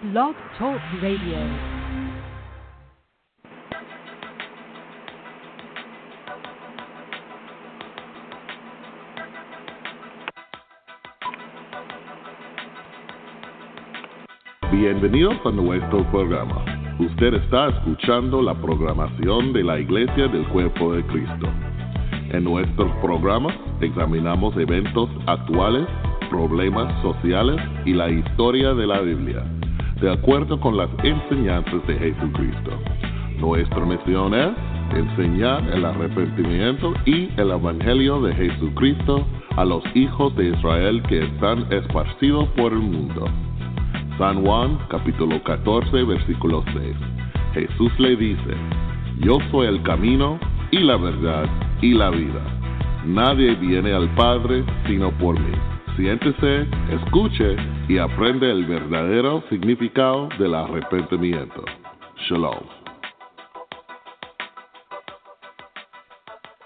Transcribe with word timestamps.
Blog 0.00 0.36
Talk 0.56 0.80
Radio. 1.02 1.36
Bienvenidos 14.70 15.34
a 15.44 15.50
nuestro 15.50 16.08
programa. 16.12 16.64
Usted 17.00 17.34
está 17.34 17.70
escuchando 17.70 18.40
la 18.40 18.54
programación 18.54 19.52
de 19.52 19.64
la 19.64 19.80
Iglesia 19.80 20.28
del 20.28 20.46
Cuerpo 20.50 20.92
de 20.92 21.04
Cristo. 21.06 21.48
En 22.30 22.44
nuestro 22.44 22.88
programa 23.00 23.52
examinamos 23.80 24.56
eventos 24.56 25.10
actuales, 25.26 25.88
problemas 26.30 27.02
sociales 27.02 27.60
y 27.84 27.94
la 27.94 28.08
historia 28.08 28.74
de 28.74 28.86
la 28.86 29.00
Biblia, 29.00 29.42
de 30.00 30.12
acuerdo 30.12 30.60
con 30.60 30.76
las 30.76 30.88
enseñanzas 31.02 31.86
de 31.86 31.98
Jesucristo. 31.98 32.70
Nuestra 33.38 33.84
misión 33.84 34.34
es 34.34 34.50
enseñar 34.94 35.68
el 35.72 35.84
arrepentimiento 35.84 36.94
y 37.04 37.28
el 37.36 37.50
Evangelio 37.50 38.20
de 38.20 38.34
Jesucristo 38.34 39.26
a 39.56 39.64
los 39.64 39.82
hijos 39.94 40.34
de 40.36 40.50
Israel 40.50 41.02
que 41.08 41.24
están 41.24 41.66
esparcidos 41.72 42.48
por 42.50 42.72
el 42.72 42.78
mundo. 42.78 43.26
San 44.18 44.44
Juan 44.44 44.78
capítulo 44.88 45.42
14 45.42 46.04
versículo 46.04 46.64
6. 46.72 46.96
Jesús 47.54 47.92
le 47.98 48.16
dice, 48.16 48.54
yo 49.20 49.38
soy 49.50 49.66
el 49.66 49.82
camino 49.82 50.38
y 50.70 50.78
la 50.78 50.96
verdad 50.96 51.46
y 51.82 51.94
la 51.94 52.10
vida. 52.10 52.42
Nadie 53.04 53.54
viene 53.56 53.92
al 53.92 54.08
Padre 54.14 54.64
sino 54.86 55.10
por 55.12 55.38
mí. 55.38 55.77
Siéntese, 55.98 56.64
escuche 56.92 57.56
y 57.88 57.98
aprende 57.98 58.48
el 58.48 58.66
verdadero 58.66 59.42
significado 59.48 60.28
del 60.38 60.54
arrepentimiento. 60.54 61.64
Shalom. 62.28 62.62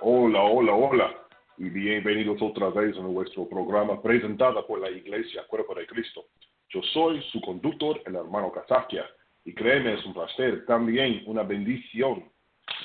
Hola, 0.01 0.43
hola, 0.43 0.75
hola. 0.75 1.15
Y 1.57 1.71
bienvenidos 1.71 2.43
otra 2.43 2.69
vez 2.69 2.95
a 2.99 3.01
nuestro 3.01 3.49
programa 3.49 4.03
presentado 4.03 4.67
por 4.67 4.81
la 4.81 4.91
Iglesia 4.91 5.47
Cuerpo 5.49 5.75
de 5.77 5.87
Cristo. 5.87 6.27
Yo 6.69 6.83
soy 6.93 7.23
su 7.33 7.41
conductor, 7.41 8.03
el 8.05 8.17
hermano 8.17 8.53
Kazakia, 8.53 9.07
y 9.47 9.55
créeme, 9.55 9.95
es 9.95 10.05
un 10.05 10.13
placer, 10.13 10.67
también 10.67 11.23
una 11.25 11.43
bendición 11.43 12.31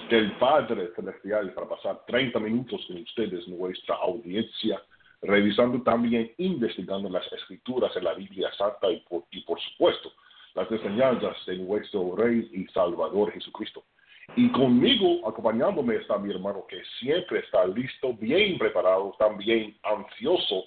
del 0.09 0.31
Padre 0.37 0.91
Celestial 0.95 1.53
para 1.53 1.67
pasar 1.67 2.05
30 2.07 2.39
minutos 2.39 2.85
con 2.87 3.01
ustedes, 3.01 3.45
nuestra 3.49 3.95
audiencia, 3.95 4.81
revisando 5.21 5.81
también, 5.81 6.31
investigando 6.37 7.09
las 7.09 7.31
escrituras 7.33 7.95
en 7.95 8.03
la 8.03 8.13
Biblia 8.13 8.51
Santa 8.57 8.89
y 8.91 8.99
por, 9.01 9.23
y 9.31 9.41
por 9.41 9.59
supuesto 9.59 10.11
las 10.53 10.71
enseñanzas 10.71 11.37
de 11.45 11.57
nuestro 11.57 12.15
Rey 12.15 12.49
y 12.51 12.65
Salvador 12.73 13.31
Jesucristo. 13.31 13.83
Y 14.35 14.51
conmigo, 14.51 15.27
acompañándome, 15.27 15.95
está 15.95 16.17
mi 16.17 16.31
hermano 16.31 16.65
que 16.67 16.81
siempre 16.99 17.39
está 17.39 17.65
listo, 17.67 18.13
bien 18.13 18.57
preparado, 18.57 19.15
también 19.17 19.77
ansioso 19.83 20.65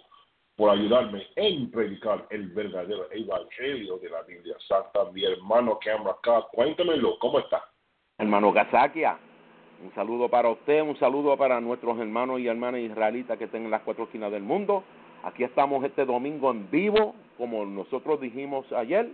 por 0.57 0.71
ayudarme 0.71 1.27
en 1.37 1.71
predicar 1.71 2.27
el 2.31 2.49
verdadero 2.49 3.11
evangelio 3.11 3.99
de 3.99 4.11
la 4.11 4.23
Biblia 4.23 4.57
Santa. 4.67 5.11
Mi 5.13 5.25
hermano 5.25 5.79
Cameron 5.83 6.17
cuéntamelo, 6.53 7.19
¿cómo 7.19 7.41
está? 7.41 7.65
Hermano 8.19 8.53
Gazakia, 8.53 9.19
un 9.83 9.93
saludo 9.95 10.29
para 10.29 10.51
usted, 10.51 10.83
un 10.83 10.99
saludo 10.99 11.37
para 11.37 11.61
nuestros 11.61 11.99
hermanos 11.99 12.41
y 12.41 12.49
hermanas 12.49 12.81
israelitas 12.81 13.39
que 13.39 13.45
estén 13.45 13.65
en 13.65 13.71
las 13.71 13.83
cuatro 13.83 14.05
esquinas 14.05 14.31
del 14.31 14.43
mundo. 14.43 14.85
Aquí 15.23 15.45
estamos 15.45 15.85
este 15.85 16.05
domingo 16.05 16.51
en 16.51 16.71
vivo, 16.71 17.15
como 17.39 17.65
nosotros 17.65 18.21
dijimos 18.21 18.71
ayer, 18.73 19.11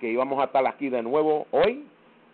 que 0.00 0.08
íbamos 0.10 0.40
a 0.40 0.44
estar 0.44 0.66
aquí 0.66 0.88
de 0.88 1.02
nuevo 1.02 1.46
hoy 1.50 1.84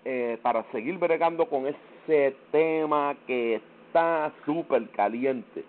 eh, 0.04 0.38
para 0.42 0.64
seguir 0.72 0.98
bregando 0.98 1.46
con 1.46 1.66
ese 1.66 2.36
tema 2.50 3.16
que 3.26 3.56
está 3.56 4.32
súper 4.44 4.88
caliente 4.90 5.64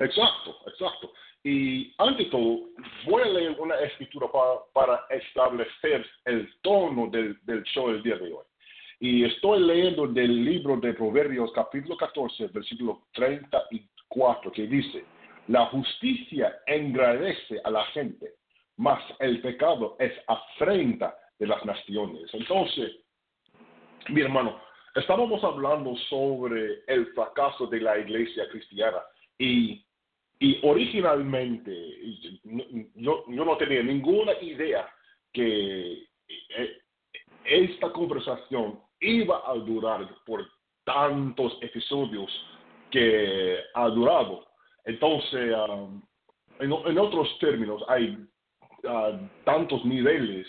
Exacto, 0.00 0.56
exacto. 0.66 1.12
Y 1.44 1.92
ante 1.98 2.24
todo, 2.26 2.60
voy 3.06 3.22
a 3.22 3.26
leer 3.26 3.56
una 3.60 3.74
escritura 3.80 4.26
para, 4.72 5.04
establecer 5.10 6.06
el 6.24 6.50
tono 6.62 7.08
del, 7.08 7.38
del, 7.44 7.62
show 7.64 7.88
del 7.88 8.02
día 8.02 8.16
de 8.16 8.32
hoy. 8.32 8.44
Y 9.00 9.24
estoy 9.24 9.60
leyendo 9.60 10.06
del 10.06 10.44
libro 10.44 10.76
de 10.76 10.92
Proverbios 10.92 11.50
capítulo 11.52 11.96
14, 11.96 12.48
versículo 12.48 13.06
34, 13.14 14.52
que 14.52 14.66
dice, 14.66 15.04
la 15.48 15.66
justicia 15.66 16.60
engrandece 16.66 17.60
a 17.64 17.70
la 17.70 17.84
gente, 17.86 18.34
mas 18.76 19.02
el 19.18 19.40
pecado 19.40 19.96
es 19.98 20.12
afrenta 20.28 21.16
de 21.38 21.46
las 21.46 21.64
naciones. 21.64 22.32
Entonces, 22.34 22.92
mi 24.10 24.20
hermano, 24.20 24.60
estábamos 24.94 25.42
hablando 25.42 25.96
sobre 26.10 26.82
el 26.86 27.06
fracaso 27.14 27.66
de 27.66 27.80
la 27.80 27.98
iglesia 27.98 28.48
cristiana 28.50 28.98
y 29.38 29.82
y 30.42 30.58
originalmente 30.62 31.70
yo, 32.94 33.24
yo 33.28 33.44
no 33.44 33.56
tenía 33.58 33.82
ninguna 33.82 34.32
idea 34.40 34.88
que 35.34 36.08
eh, 36.56 36.78
esta 37.44 37.92
conversación 37.92 38.80
iba 39.00 39.42
a 39.46 39.54
durar 39.54 40.08
por 40.24 40.46
tantos 40.84 41.58
episodios 41.62 42.30
que 42.90 43.58
ha 43.74 43.88
durado. 43.88 44.46
Entonces, 44.84 45.54
um, 45.68 46.02
en, 46.58 46.72
en, 46.72 46.98
otros 46.98 47.28
términos, 47.38 47.82
hay 47.88 48.18
uh, 48.84 49.28
tantos 49.44 49.84
niveles, 49.84 50.46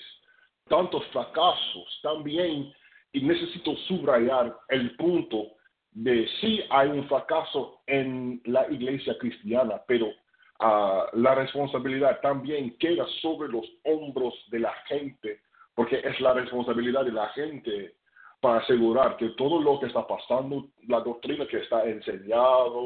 tantos 0.68 1.06
fracasos 1.08 2.00
también, 2.02 2.74
y 3.14 3.22
necesito 3.22 3.76
subrayar 3.88 4.58
el 4.70 4.96
punto 4.96 5.52
de 5.92 6.28
sí 6.40 6.62
hay 6.70 6.88
un 6.90 7.06
fracaso 7.08 7.82
en 7.88 8.42
la 8.46 8.70
iglesia 8.72 9.18
cristiana, 9.18 9.82
pero 9.88 10.08
uh, 10.08 11.18
la 11.18 11.36
responsabilidad 11.36 12.22
también 12.22 12.78
queda 12.78 13.06
sobre 13.22 13.50
los 13.50 13.66
hombros 13.84 14.34
de 14.50 14.60
la 14.60 14.74
gente, 14.88 15.42
porque 15.76 16.02
es 16.04 16.20
la 16.22 16.34
responsabilidad 16.34 17.04
de 17.04 17.12
la 17.12 17.28
gente 17.30 17.96
para 18.42 18.60
asegurar 18.60 19.18
que 19.18 19.30
todo 19.30 19.62
lo 19.62 19.80
que 19.80 19.86
está 19.86 20.06
pasando, 20.06 20.68
la 20.88 21.00
doctrina 21.00 21.48
que 21.48 21.60
está 21.60 21.86
enseñado, 21.86 22.82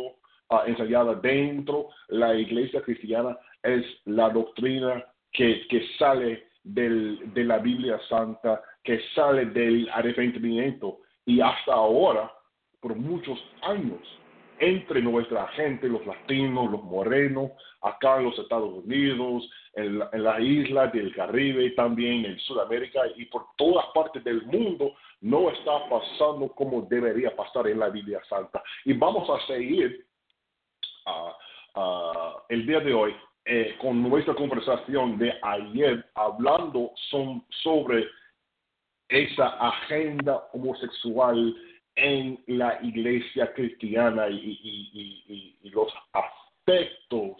uh, 0.49 0.65
enseñada 0.67 1.15
dentro 1.15 1.87
la 2.09 2.35
iglesia 2.35 2.81
cristiana, 2.81 3.37
es 3.63 3.85
la 4.05 4.29
doctrina 4.29 5.03
que, 5.31 5.65
que 5.67 5.87
sale 5.97 6.47
del, 6.63 7.33
de 7.33 7.43
la 7.45 7.57
Biblia 7.59 7.99
Santa, 8.09 8.61
que 8.83 8.99
sale 9.15 9.45
del 9.47 9.89
arrepentimiento. 9.89 10.99
Y 11.25 11.41
hasta 11.41 11.73
ahora, 11.73 12.31
por 12.81 12.95
muchos 12.95 13.39
años 13.63 13.99
entre 14.59 15.01
nuestra 15.01 15.47
gente, 15.49 15.87
los 15.87 16.05
latinos, 16.05 16.71
los 16.71 16.83
morenos, 16.83 17.51
acá 17.81 18.17
en 18.17 18.25
los 18.25 18.39
Estados 18.39 18.83
Unidos, 18.83 19.49
en, 19.73 19.99
la, 19.99 20.09
en 20.13 20.23
las 20.23 20.39
islas 20.39 20.91
del 20.93 21.13
Caribe, 21.13 21.71
también 21.71 22.25
en 22.25 22.39
Sudamérica 22.39 23.01
y 23.15 23.25
por 23.25 23.45
todas 23.57 23.85
partes 23.93 24.23
del 24.23 24.43
mundo, 24.43 24.93
no 25.21 25.49
está 25.49 25.89
pasando 25.89 26.49
como 26.49 26.83
debería 26.83 27.35
pasar 27.35 27.67
en 27.67 27.79
la 27.79 27.89
Biblia 27.89 28.21
Santa. 28.29 28.63
Y 28.85 28.93
vamos 28.93 29.29
a 29.29 29.45
seguir 29.47 30.05
uh, 31.05 31.79
uh, 31.79 32.37
el 32.49 32.65
día 32.65 32.79
de 32.79 32.93
hoy 32.93 33.15
eh, 33.47 33.75
con 33.79 34.01
nuestra 34.01 34.33
conversación 34.33 35.19
de 35.19 35.31
ayer, 35.43 36.03
hablando 36.15 36.91
son, 37.11 37.45
sobre 37.63 38.07
esa 39.07 39.49
agenda 39.49 40.47
homosexual 40.53 41.55
en 41.95 42.39
la 42.47 42.77
iglesia 42.81 43.53
cristiana 43.53 44.27
y, 44.29 44.35
y, 44.35 44.89
y, 44.93 45.57
y, 45.63 45.69
los 45.69 45.93
aspectos 46.13 47.37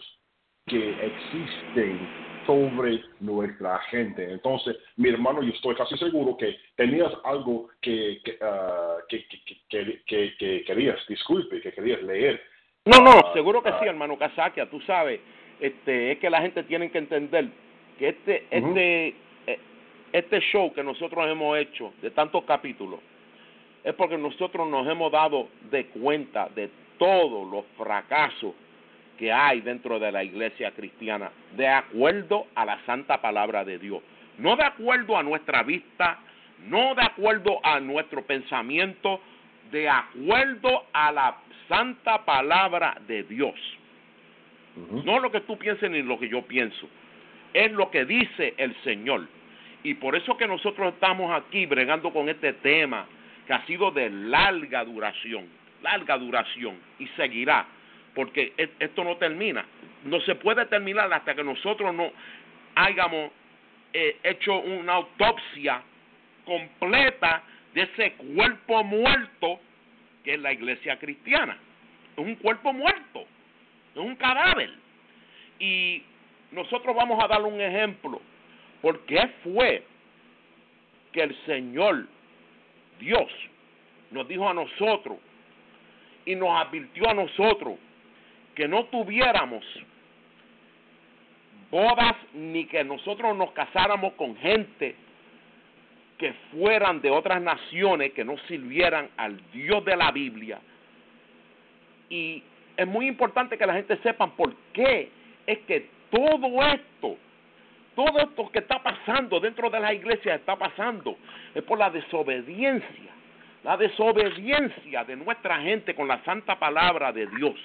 que 0.66 0.90
existen 1.06 2.08
sobre 2.46 3.02
nuestra 3.20 3.78
gente. 3.90 4.32
Entonces, 4.32 4.76
mi 4.96 5.10
hermano, 5.10 5.42
yo 5.42 5.52
estoy 5.52 5.74
casi 5.74 5.96
seguro 5.98 6.36
que 6.36 6.56
tenías 6.76 7.12
algo 7.24 7.68
que, 7.80 8.20
que, 8.24 8.32
uh, 8.32 9.06
que, 9.08 9.26
que, 9.68 10.02
que, 10.38 10.64
querías, 10.64 10.98
disculpe, 11.08 11.60
que 11.60 11.72
querías 11.72 12.02
leer. 12.02 12.40
No, 12.84 12.98
no, 13.02 13.18
uh, 13.18 13.32
seguro 13.34 13.62
que 13.62 13.70
uh, 13.70 13.78
sí, 13.80 13.86
hermano 13.86 14.16
Casaquia, 14.18 14.68
tú 14.70 14.80
sabes, 14.82 15.20
este, 15.60 16.12
es 16.12 16.18
que 16.18 16.30
la 16.30 16.40
gente 16.40 16.62
tiene 16.64 16.90
que 16.90 16.98
entender 16.98 17.48
que 17.98 18.08
este, 18.08 18.46
este, 18.50 19.14
-huh. 19.46 19.58
este 20.12 20.40
show 20.40 20.72
que 20.72 20.82
nosotros 20.82 21.26
hemos 21.28 21.58
hecho 21.58 21.92
de 22.00 22.10
tantos 22.10 22.44
capítulos, 22.44 23.00
es 23.86 23.94
porque 23.94 24.18
nosotros 24.18 24.68
nos 24.68 24.84
hemos 24.88 25.12
dado 25.12 25.48
de 25.70 25.86
cuenta 25.86 26.48
de 26.48 26.68
todos 26.98 27.48
los 27.48 27.64
fracasos 27.78 28.52
que 29.16 29.32
hay 29.32 29.60
dentro 29.60 30.00
de 30.00 30.10
la 30.10 30.24
iglesia 30.24 30.72
cristiana, 30.72 31.30
de 31.56 31.68
acuerdo 31.68 32.48
a 32.56 32.64
la 32.64 32.84
santa 32.84 33.22
palabra 33.22 33.64
de 33.64 33.78
Dios. 33.78 34.02
No 34.38 34.56
de 34.56 34.64
acuerdo 34.64 35.16
a 35.16 35.22
nuestra 35.22 35.62
vista, 35.62 36.18
no 36.66 36.96
de 36.96 37.02
acuerdo 37.02 37.60
a 37.62 37.78
nuestro 37.78 38.26
pensamiento, 38.26 39.20
de 39.70 39.88
acuerdo 39.88 40.86
a 40.92 41.12
la 41.12 41.36
santa 41.68 42.24
palabra 42.24 42.98
de 43.06 43.22
Dios. 43.22 43.54
Uh 44.74 44.80
-huh. 44.80 45.04
No 45.04 45.20
lo 45.20 45.30
que 45.30 45.42
tú 45.42 45.56
pienses 45.56 45.88
ni 45.88 46.02
lo 46.02 46.18
que 46.18 46.28
yo 46.28 46.42
pienso. 46.42 46.88
es 47.54 47.70
lo 47.72 47.88
que 47.90 48.04
dice 48.04 48.52
el 48.58 48.74
Señor. 48.82 49.28
Y 49.84 49.94
por 49.94 50.16
eso 50.16 50.36
que 50.36 50.48
nosotros 50.48 50.92
estamos 50.92 51.30
aquí 51.32 51.66
bregando 51.66 52.12
con 52.12 52.28
este 52.28 52.52
tema 52.54 53.06
que 53.46 53.52
ha 53.52 53.64
sido 53.66 53.90
de 53.90 54.10
larga 54.10 54.84
duración, 54.84 55.46
larga 55.82 56.18
duración 56.18 56.78
y 56.98 57.06
seguirá, 57.08 57.66
porque 58.14 58.52
e, 58.56 58.70
esto 58.80 59.04
no 59.04 59.16
termina. 59.16 59.64
No 60.04 60.20
se 60.20 60.34
puede 60.34 60.66
terminar 60.66 61.12
hasta 61.12 61.34
que 61.34 61.44
nosotros 61.44 61.94
no 61.94 62.10
hayamos 62.74 63.30
eh, 63.92 64.18
hecho 64.22 64.58
una 64.58 64.94
autopsia 64.94 65.82
completa 66.44 67.42
de 67.74 67.82
ese 67.82 68.12
cuerpo 68.12 68.84
muerto 68.84 69.60
que 70.24 70.34
es 70.34 70.40
la 70.40 70.52
iglesia 70.52 70.98
cristiana. 70.98 71.56
Es 72.16 72.18
un 72.18 72.34
cuerpo 72.36 72.72
muerto, 72.72 73.26
es 73.94 74.00
un 74.00 74.16
cadáver. 74.16 74.70
Y 75.58 76.02
nosotros 76.50 76.96
vamos 76.96 77.22
a 77.22 77.28
dar 77.28 77.42
un 77.42 77.60
ejemplo. 77.60 78.20
¿Por 78.82 79.00
qué 79.06 79.30
fue 79.44 79.84
que 81.12 81.22
el 81.22 81.36
Señor, 81.46 82.06
Dios, 82.98 83.30
nos 84.10 84.26
dijo 84.28 84.48
a 84.48 84.54
nosotros 84.54 85.18
y 86.24 86.34
nos 86.34 86.50
advirtió 86.50 87.08
a 87.08 87.14
nosotros 87.14 87.78
que 88.54 88.66
no 88.66 88.84
tuviéramos 88.86 89.64
bodas 91.70 92.16
ni 92.32 92.64
que 92.66 92.84
nosotros 92.84 93.36
nos 93.36 93.50
casáramos 93.52 94.14
con 94.14 94.36
gente 94.36 94.94
que 96.18 96.32
fueran 96.52 97.00
de 97.00 97.10
otras 97.10 97.42
naciones 97.42 98.12
que 98.12 98.24
no 98.24 98.38
sirvieran 98.48 99.10
al 99.16 99.38
Dios 99.52 99.84
de 99.84 99.96
la 99.96 100.10
Biblia. 100.10 100.58
Y 102.08 102.42
es 102.76 102.86
muy 102.86 103.06
importante 103.06 103.58
que 103.58 103.66
la 103.66 103.74
gente 103.74 103.96
sepa 103.98 104.26
por 104.28 104.54
qué 104.72 105.10
es 105.46 105.58
que 105.60 105.88
todo 106.10 106.62
esto, 106.62 107.16
todo 107.96 108.18
esto 108.18 108.50
que 108.52 108.58
está 108.58 108.80
pasando 108.82 109.40
dentro 109.40 109.70
de 109.70 109.80
la 109.80 109.92
iglesia 109.92 110.34
está 110.34 110.54
pasando, 110.54 111.16
es 111.54 111.62
por 111.64 111.78
la 111.78 111.88
desobediencia, 111.88 113.10
la 113.64 113.76
desobediencia 113.78 115.02
de 115.04 115.16
nuestra 115.16 115.60
gente 115.62 115.94
con 115.94 116.06
la 116.06 116.22
santa 116.22 116.58
palabra 116.58 117.10
de 117.10 117.26
Dios. 117.26 117.56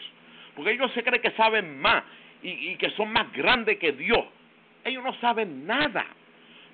Porque 0.55 0.71
ellos 0.71 0.89
se 0.93 1.03
creen 1.03 1.21
que 1.21 1.31
saben 1.31 1.79
más 1.79 2.03
y, 2.41 2.75
que 2.77 2.89
son 2.91 3.11
más 3.11 3.31
grandes 3.33 3.77
que 3.77 3.91
Dios. 3.91 4.25
Ellos 4.85 5.03
no 5.03 5.13
saben 5.15 5.67
nada. 5.67 6.05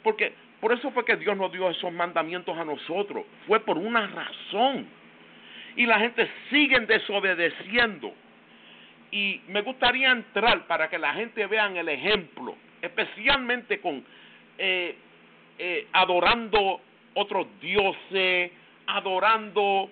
Porque 0.03 0.33
por 0.59 0.71
eso 0.71 0.91
fue 0.91 1.03
que 1.03 1.17
Dios 1.17 1.35
nos 1.35 1.51
dio 1.51 1.69
esos 1.69 1.91
mandamientos 1.91 2.55
a 2.57 2.63
nosotros. 2.63 3.25
Fue 3.47 3.59
por 3.59 3.77
una 3.77 4.07
razón. 4.07 4.87
Y 5.75 5.85
la 5.85 5.99
gente 5.99 6.29
sigue 6.49 6.79
desobedeciendo. 6.81 8.13
Y 9.11 9.41
me 9.47 9.61
gustaría 9.61 10.11
entrar 10.11 10.67
para 10.67 10.89
que 10.89 10.99
la 10.99 11.13
gente 11.13 11.45
vea 11.47 11.67
el 11.67 11.89
ejemplo, 11.89 12.55
especialmente 12.81 13.79
con 13.79 14.03
eh, 14.57 14.95
eh, 15.59 15.87
adorando 15.93 16.81
otros 17.15 17.47
dioses, 17.59 18.51
adorando 18.87 19.89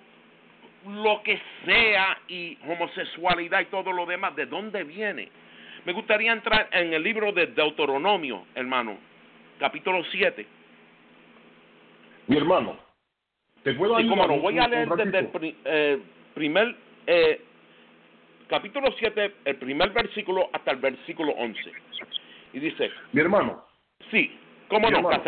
lo 0.88 1.22
que 1.22 1.40
sea 1.64 2.18
y 2.28 2.56
homosexualidad 2.68 3.60
y 3.60 3.66
todo 3.66 3.92
lo 3.92 4.06
demás, 4.06 4.36
¿de 4.36 4.46
dónde 4.46 4.84
viene? 4.84 5.28
Me 5.84 5.92
gustaría 5.92 6.32
entrar 6.32 6.68
en 6.72 6.92
el 6.92 7.02
libro 7.02 7.32
de 7.32 7.46
Deuteronomio, 7.46 8.46
hermano, 8.54 8.98
capítulo 9.58 10.04
7. 10.10 10.46
Mi 12.28 12.36
hermano, 12.36 12.76
te 13.62 13.72
puedo 13.74 13.98
sí, 13.98 14.08
como 14.08 14.26
no, 14.26 14.38
voy 14.38 14.58
a 14.58 14.68
leer 14.68 14.88
desde 14.88 15.18
el 15.18 15.56
eh, 15.64 15.98
primer 16.34 16.74
eh, 17.06 17.40
capítulo 18.48 18.92
7, 18.98 19.34
el 19.44 19.56
primer 19.56 19.90
versículo 19.90 20.48
hasta 20.52 20.72
el 20.72 20.78
versículo 20.78 21.32
11. 21.32 21.60
Y 22.56 22.58
dice, 22.58 22.90
mi 23.12 23.20
hermano, 23.20 23.62
sí, 24.10 24.34
cómo 24.70 24.90
no, 24.90 24.96
hermano, 24.96 25.22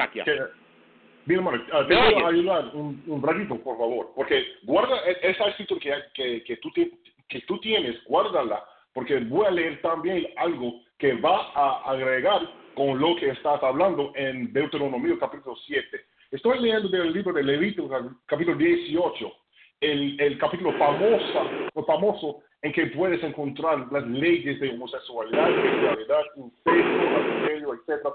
mi 1.27 1.35
hermano, 1.35 1.63
uh, 1.63 1.87
te 1.87 1.95
voy 1.95 2.23
a 2.23 2.29
ayudar 2.29 2.71
un, 2.73 3.05
un, 3.07 3.23
ratito, 3.23 3.63
por 3.63 3.77
favor, 3.77 4.13
porque 4.17 4.43
guarda 4.63 4.97
e, 5.07 5.31
esa 5.31 5.45
escritura 5.49 5.79
que, 5.83 5.93
que, 6.15 6.43
que, 6.45 6.57
tú, 6.57 6.71
que 6.73 7.41
tú 7.43 7.61
tienes, 7.61 8.03
guárdala, 8.05 8.65
porque 8.95 9.19
voy 9.19 9.45
a 9.45 9.51
leer 9.51 9.83
también 9.83 10.27
algo 10.39 10.81
que 10.97 11.13
va 11.17 11.53
a 11.55 11.91
agregar 11.91 12.51
con 12.75 12.99
lo 12.99 13.15
que 13.17 13.29
estás 13.29 13.63
hablando 13.63 14.11
en 14.15 14.51
Deuteronomio 14.51 15.19
capítulo 15.19 15.55
7. 15.67 16.01
Estoy 16.31 16.61
leyendo 16.61 16.89
del 16.89 17.13
libro 17.13 17.35
de 17.35 17.43
Levítico 17.43 17.91
capítulo 18.25 18.57
18, 18.57 19.33
el, 19.81 20.21
el 20.21 20.39
capítulo 20.39 20.73
famoso, 20.79 21.51
famoso 21.87 22.43
en 22.63 22.73
que 22.73 22.87
puedes 22.87 23.23
encontrar 23.23 23.87
las 23.93 24.07
leyes 24.09 24.59
de 24.59 24.71
homosexualidad, 24.71 25.47
sexualidad, 25.47 26.23
incesto, 26.37 27.17
adulterio, 27.17 27.75
etcétera, 27.75 28.15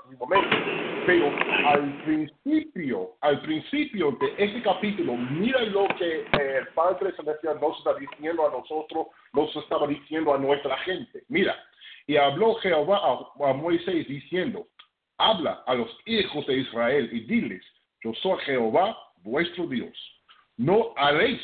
Pero 1.06 1.31
al 1.65 2.04
principio, 2.04 3.12
al 3.21 3.42
principio 3.42 4.18
de 4.19 4.33
este 4.38 4.62
capítulo, 4.62 5.15
mira 5.15 5.62
lo 5.62 5.88
que 5.98 6.21
eh, 6.21 6.57
el 6.60 6.68
Padre 6.75 7.13
Celestial 7.15 7.57
nos 7.62 7.77
está 7.77 7.94
diciendo 7.95 8.45
a 8.45 8.51
nosotros, 8.51 9.07
nos 9.31 9.56
estaba 9.56 9.88
diciendo 9.88 10.33
a 10.33 10.38
nuestra 10.38 10.77
gente. 10.80 11.24
Mira, 11.30 11.56
y 12.06 12.18
habló 12.18 12.56
Jehová 12.56 13.00
a 13.39 13.54
Moisés 13.54 14.06
diciendo, 14.09 14.68
habla 15.18 15.63
a 15.66 15.75
los 15.75 15.89
hijos 16.06 16.45
de 16.48 16.57
Israel 16.57 17.09
y 17.13 17.21
diles, 17.21 17.63
yo 18.04 18.13
soy 18.16 18.38
Jehová 18.39 18.98
vuestro 19.24 19.68
Dios. 19.68 20.12
No 20.57 20.94
haréis 20.97 21.41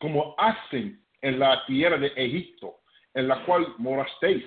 como 0.00 0.34
hacen 0.38 1.00
en 1.22 1.38
la 1.38 1.64
tierra 1.66 1.98
de 1.98 2.12
Egipto, 2.16 2.76
en 3.14 3.28
la 3.28 3.44
cual 3.44 3.66
morasteis, 3.78 4.44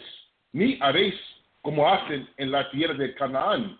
ni 0.53 0.77
haréis 0.81 1.15
como 1.61 1.87
hacen 1.87 2.27
en 2.37 2.51
la 2.51 2.69
tierra 2.71 2.93
de 2.93 3.13
Canaán, 3.15 3.79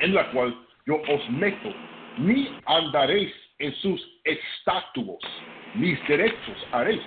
en 0.00 0.14
la 0.14 0.30
cual 0.32 0.54
yo 0.86 0.96
os 0.96 1.30
meto, 1.30 1.72
ni 2.18 2.48
andaréis 2.66 3.32
en 3.58 3.74
sus 3.76 4.00
estatuos, 4.24 5.22
mis 5.74 5.98
derechos 6.06 6.56
haréis, 6.72 7.02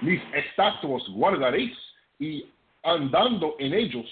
mis 0.00 0.20
estatuos 0.32 1.06
guardaréis, 1.10 1.76
y 2.18 2.44
andando 2.82 3.56
en 3.58 3.74
ellos, 3.74 4.06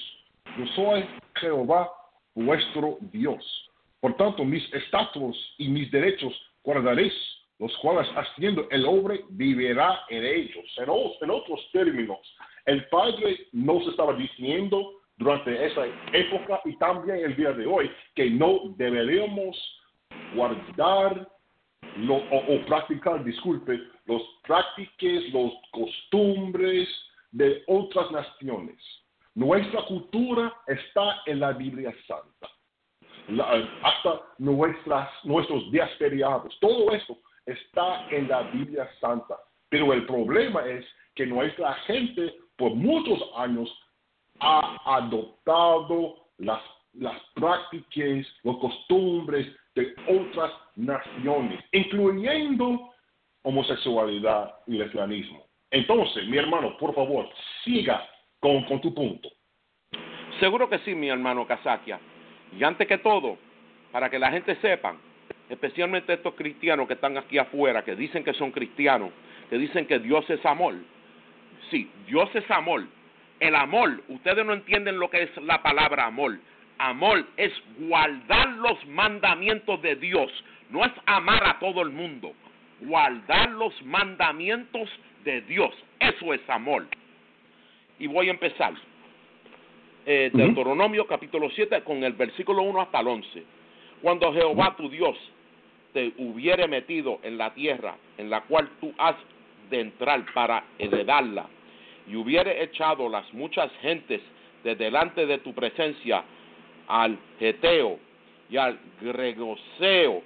yo 0.58 0.66
soy 0.74 1.04
Jehová 1.36 1.90
vuestro 2.34 2.98
Dios. 3.12 3.70
Por 4.00 4.16
tanto, 4.16 4.44
mis 4.44 4.62
estatuos 4.74 5.36
y 5.58 5.68
mis 5.68 5.90
derechos 5.90 6.32
guardaréis 6.62 7.12
los 7.58 7.74
cuales 7.78 8.08
haciendo 8.14 8.68
el 8.70 8.84
hombre 8.84 9.24
vivirá 9.30 10.00
en 10.10 10.24
ellos. 10.24 10.64
En, 10.76 11.30
otros 11.30 11.68
términos, 11.72 12.18
el 12.66 12.86
Padre 12.88 13.46
nos 13.52 13.86
estaba 13.88 14.12
diciendo 14.14 14.92
durante 15.16 15.66
esa 15.66 15.86
época 16.12 16.60
y 16.64 16.76
también 16.76 17.24
el 17.24 17.36
día 17.36 17.52
de 17.52 17.66
hoy 17.66 17.90
que 18.14 18.30
no 18.30 18.74
deberíamos 18.76 19.56
guardar 20.34 21.28
o, 22.08 22.66
practicar, 22.66 23.24
disculpe, 23.24 23.80
los 24.04 24.22
prácticas, 24.42 25.32
los 25.32 25.52
costumbres 25.72 26.88
de 27.32 27.62
otras 27.66 28.10
naciones. 28.10 28.76
Nuestra 29.34 29.82
cultura 29.86 30.54
está 30.66 31.22
en 31.26 31.40
la 31.40 31.52
Biblia 31.52 31.94
Santa. 32.06 32.48
hasta 33.82 34.22
nuestras, 34.38 35.08
nuestros 35.24 35.70
días 35.72 35.90
feriados. 35.98 36.56
Todo 36.60 36.92
esto 36.92 37.16
está 37.46 38.06
en 38.10 38.28
la 38.28 38.42
Biblia 38.42 38.88
Santa. 39.00 39.36
Pero 39.68 39.92
el 39.92 40.06
problema 40.06 40.64
es 40.66 40.84
que 41.14 41.26
nuestra 41.26 41.74
gente 41.86 42.34
por 42.56 42.74
muchos 42.74 43.18
años 43.36 43.68
ha 44.40 44.76
adoptado 44.96 46.26
las, 46.38 46.60
las 46.94 47.20
prácticas, 47.34 48.26
las 48.42 48.56
costumbres 48.56 49.46
de 49.74 49.94
otras 50.08 50.52
naciones, 50.76 51.64
incluyendo 51.72 52.92
homosexualidad 53.42 54.54
y 54.66 54.72
lesbianismo. 54.78 55.46
Entonces, 55.70 56.26
mi 56.28 56.36
hermano, 56.36 56.76
por 56.78 56.94
favor, 56.94 57.28
siga 57.64 58.08
con, 58.40 58.64
con 58.64 58.80
tu 58.80 58.94
punto. 58.94 59.28
Seguro 60.40 60.68
que 60.68 60.78
sí, 60.80 60.94
mi 60.94 61.08
hermano 61.08 61.46
Kazakia. 61.46 61.98
Y 62.56 62.62
antes 62.64 62.86
que 62.86 62.98
todo, 62.98 63.38
para 63.92 64.10
que 64.10 64.18
la 64.18 64.30
gente 64.30 64.56
sepa, 64.56 64.96
especialmente 65.48 66.12
estos 66.12 66.34
cristianos 66.34 66.86
que 66.86 66.94
están 66.94 67.16
aquí 67.16 67.38
afuera, 67.38 67.84
que 67.84 67.94
dicen 67.94 68.24
que 68.24 68.32
son 68.34 68.50
cristianos, 68.50 69.10
que 69.48 69.58
dicen 69.58 69.86
que 69.86 69.98
Dios 69.98 70.28
es 70.30 70.44
amor. 70.44 70.74
Sí, 71.70 71.90
Dios 72.06 72.28
es 72.34 72.48
amor. 72.50 72.84
El 73.38 73.54
amor, 73.54 74.02
ustedes 74.08 74.44
no 74.44 74.52
entienden 74.52 74.98
lo 74.98 75.10
que 75.10 75.22
es 75.22 75.36
la 75.42 75.62
palabra 75.62 76.06
amor. 76.06 76.38
Amor 76.78 77.26
es 77.36 77.52
guardar 77.78 78.48
los 78.48 78.84
mandamientos 78.86 79.80
de 79.82 79.96
Dios, 79.96 80.30
no 80.70 80.84
es 80.84 80.92
amar 81.06 81.46
a 81.46 81.58
todo 81.58 81.82
el 81.82 81.90
mundo. 81.90 82.32
Guardar 82.80 83.50
los 83.50 83.72
mandamientos 83.82 84.90
de 85.24 85.40
Dios, 85.42 85.74
eso 85.98 86.34
es 86.34 86.40
amor. 86.48 86.86
Y 87.98 88.06
voy 88.06 88.28
a 88.28 88.32
empezar. 88.32 88.74
Eh, 90.04 90.30
Deuteronomio 90.32 91.06
capítulo 91.06 91.50
7 91.50 91.82
con 91.82 92.04
el 92.04 92.12
versículo 92.12 92.62
1 92.62 92.80
hasta 92.80 93.00
el 93.00 93.08
11. 93.08 93.42
Cuando 94.02 94.32
Jehová 94.32 94.74
tu 94.76 94.88
Dios 94.88 95.16
te 95.96 96.12
hubiere 96.18 96.68
metido 96.68 97.20
en 97.22 97.38
la 97.38 97.54
tierra 97.54 97.96
en 98.18 98.28
la 98.28 98.42
cual 98.42 98.68
tú 98.82 98.92
has 98.98 99.16
de 99.70 99.80
entrar 99.80 100.26
para 100.34 100.62
heredarla, 100.78 101.46
y 102.06 102.16
hubiere 102.16 102.62
echado 102.62 103.08
las 103.08 103.32
muchas 103.32 103.72
gentes 103.80 104.20
de 104.62 104.74
delante 104.74 105.24
de 105.24 105.38
tu 105.38 105.54
presencia 105.54 106.22
al 106.86 107.16
Geteo, 107.38 107.98
y 108.50 108.58
al 108.58 108.78
Gregoseo, 109.00 110.22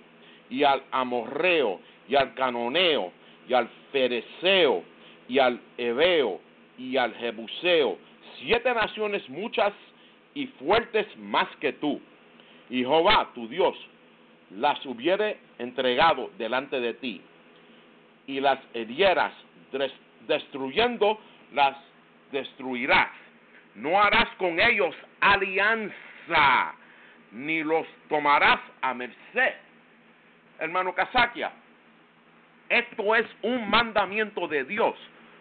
y 0.51 0.65
al 0.65 0.83
Amorreo, 0.91 1.79
y 2.09 2.17
al 2.17 2.35
Canoneo, 2.35 3.13
y 3.49 3.55
al 3.55 3.69
Fereceo, 3.93 4.83
y 5.29 5.39
al 5.39 5.61
Ebeo, 5.79 6.41
y 6.79 6.97
al 6.97 7.15
Jebuseo, 7.15 7.97
siete 8.41 8.75
naciones 8.75 9.29
muchas 9.29 9.73
y 10.35 10.49
fuertes 10.49 11.07
más 11.17 11.47
que 11.61 11.75
tú. 11.75 12.01
Y 12.69 12.79
Jehová, 12.79 13.31
tu 13.37 13.47
Dios, 13.47 13.77
las 14.51 14.85
hubiere 14.87 15.39
entregado 15.59 16.31
delante 16.39 16.81
de 16.81 16.95
ti, 16.95 17.23
y 18.27 18.41
las 18.41 18.59
herieras, 18.75 19.33
destruyendo, 20.27 21.21
las 21.53 21.77
destruirás. 22.33 23.11
No 23.75 24.01
harás 24.01 24.29
con 24.37 24.61
ellos 24.61 24.95
alianza, 25.21 26.75
ni 27.33 27.63
los 27.63 27.87
tomarás 28.09 28.61
a 28.83 28.95
merced. 28.95 29.55
Hermano 30.59 30.95
Casaquia, 30.95 31.53
esto 32.69 33.15
es 33.17 33.27
un 33.43 33.69
mandamiento 33.69 34.47
de 34.47 34.65
Dios. 34.65 34.95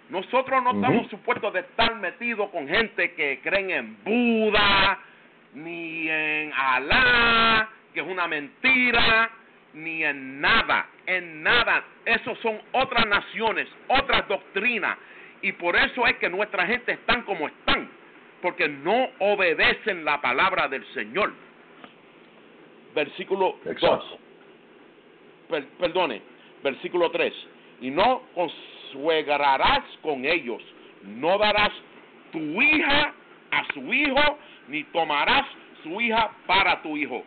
Nosotros 0.10 0.64
no 0.64 0.72
estamos 0.72 1.08
supuestos 1.10 1.54
de 1.54 1.60
estar 1.60 1.94
metidos 1.96 2.50
con 2.50 2.68
gente 2.68 3.14
que 3.14 3.40
creen 3.44 3.70
en 3.70 4.04
Buda, 4.04 5.00
ni 5.54 6.10
en 6.10 6.52
Alá, 6.54 7.70
que 7.94 8.02
es 8.02 8.08
una 8.08 8.28
mentira, 8.28 9.32
ni 9.74 10.04
en 10.04 10.42
nada, 10.42 10.88
en 11.06 11.44
nada. 11.44 11.84
Esos 12.06 12.38
son 12.40 12.60
otras 12.72 13.06
naciones, 13.08 13.68
otras 13.88 14.28
doctrinas. 14.28 14.98
Y 15.42 15.52
por 15.54 15.76
eso 15.76 16.06
es 16.06 16.18
que 16.18 16.30
nuestra 16.30 16.66
gente 16.66 16.94
están 16.94 17.24
como 17.24 17.48
están, 17.48 17.90
porque 18.42 18.68
no 18.68 19.10
obedecen 19.20 20.04
la 20.04 20.20
palabra 20.22 20.68
del 20.68 20.86
Señor. 20.94 21.34
Versículo 22.94 23.58
2. 23.64 24.20
perdone, 25.78 26.22
versículo 26.64 27.10
3. 27.12 27.34
Y 27.82 27.92
no 27.92 28.24
consuegrarás 28.34 29.84
con 30.02 30.26
ellos, 30.26 30.62
no 31.04 31.38
darás 31.38 31.72
tu 32.32 32.62
hija 32.62 33.14
a 33.52 33.66
su 33.74 33.94
hijo, 33.94 34.38
ni 34.68 34.84
tomarás 34.86 35.46
su 35.84 36.02
hija 36.02 36.32
para 36.46 36.82
tu 36.82 36.98
hijo. 36.98 37.24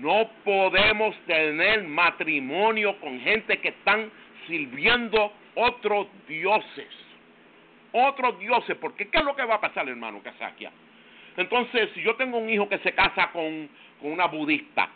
No 0.00 0.30
podemos 0.44 1.16
tener 1.26 1.84
matrimonio 1.84 2.98
con 3.00 3.20
gente 3.20 3.58
que 3.58 3.68
están 3.68 4.10
sirviendo 4.46 5.32
otros 5.54 6.06
dioses. 6.28 6.88
Otros 7.92 8.38
dioses, 8.38 8.76
porque 8.76 9.08
¿qué 9.08 9.18
es 9.18 9.24
lo 9.24 9.34
que 9.34 9.44
va 9.44 9.56
a 9.56 9.60
pasar, 9.60 9.88
hermano 9.88 10.22
Casaquia? 10.22 10.70
Entonces, 11.36 11.90
si 11.94 12.02
yo 12.02 12.16
tengo 12.16 12.38
un 12.38 12.50
hijo 12.50 12.68
que 12.68 12.78
se 12.78 12.92
casa 12.92 13.30
con, 13.32 13.68
con 14.00 14.12
una 14.12 14.26
budista 14.26 14.88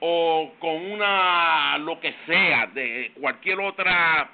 o 0.00 0.54
con 0.58 0.92
una 0.92 1.76
lo 1.78 1.98
que 2.00 2.14
sea 2.26 2.66
de 2.68 3.12
cualquier 3.20 3.60
otra 3.60 4.30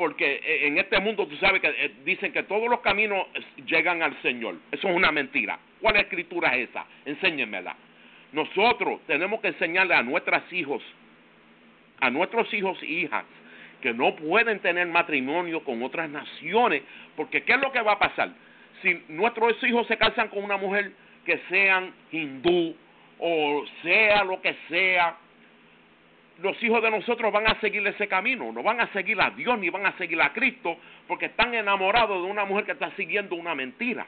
porque 0.00 0.40
eh, 0.42 0.66
en 0.66 0.78
este 0.78 0.98
mundo 0.98 1.26
tú 1.26 1.36
sabes 1.36 1.60
que 1.60 1.68
eh, 1.68 1.92
dicen 2.04 2.32
que 2.32 2.44
todos 2.44 2.70
los 2.70 2.80
caminos 2.80 3.26
llegan 3.66 4.02
al 4.02 4.20
Señor. 4.22 4.56
Eso 4.72 4.88
es 4.88 4.96
una 4.96 5.12
mentira. 5.12 5.58
¿Cuál 5.78 5.96
escritura 5.96 6.56
es 6.56 6.70
esa? 6.70 6.86
Enséñenmela. 7.04 7.76
Nosotros 8.32 9.00
tenemos 9.06 9.40
que 9.40 9.48
enseñarle 9.48 9.94
a 9.94 10.02
nuestros 10.02 10.42
hijos, 10.52 10.82
a 12.00 12.10
nuestros 12.10 12.52
hijos 12.54 12.80
e 12.82 12.86
hijas, 12.86 13.24
que 13.80 13.92
no 13.92 14.14
pueden 14.14 14.60
tener 14.60 14.86
matrimonio 14.86 15.64
con 15.64 15.82
otras 15.82 16.08
naciones, 16.08 16.82
porque 17.16 17.42
¿qué 17.42 17.54
es 17.54 17.60
lo 17.60 17.72
que 17.72 17.80
va 17.80 17.92
a 17.92 17.98
pasar? 17.98 18.30
Si 18.82 19.04
nuestros 19.08 19.62
hijos 19.64 19.86
se 19.86 19.96
casan 19.96 20.28
con 20.28 20.44
una 20.44 20.56
mujer 20.56 20.92
que 21.24 21.40
sean 21.48 21.92
hindú 22.12 22.74
o 23.20 23.64
sea 23.82 24.24
lo 24.24 24.40
que 24.40 24.56
sea, 24.68 25.16
los 26.40 26.62
hijos 26.62 26.82
de 26.82 26.90
nosotros 26.90 27.30
van 27.32 27.46
a 27.48 27.60
seguir 27.60 27.86
ese 27.86 28.08
camino, 28.08 28.50
no 28.50 28.62
van 28.62 28.80
a 28.80 28.90
seguir 28.92 29.20
a 29.20 29.30
Dios 29.30 29.58
ni 29.58 29.68
van 29.68 29.86
a 29.86 29.96
seguir 29.98 30.20
a 30.22 30.32
Cristo, 30.32 30.78
porque 31.06 31.26
están 31.26 31.54
enamorados 31.54 32.22
de 32.22 32.30
una 32.30 32.44
mujer 32.44 32.64
que 32.64 32.72
está 32.72 32.90
siguiendo 32.96 33.36
una 33.36 33.54
mentira. 33.54 34.06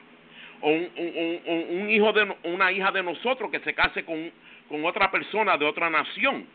O 0.63 0.69
un, 0.69 1.89
hijo 1.89 2.13
de 2.13 2.35
una 2.43 2.71
hija 2.71 2.89
de 2.91 3.03
nosotros 3.03 3.51
que 3.51 3.59
se 3.59 3.73
case 3.73 4.05
con, 4.05 4.31
otra 4.85 5.11
persona 5.11 5.57
de 5.57 5.65
otra 5.65 5.89
nación. 5.89 6.45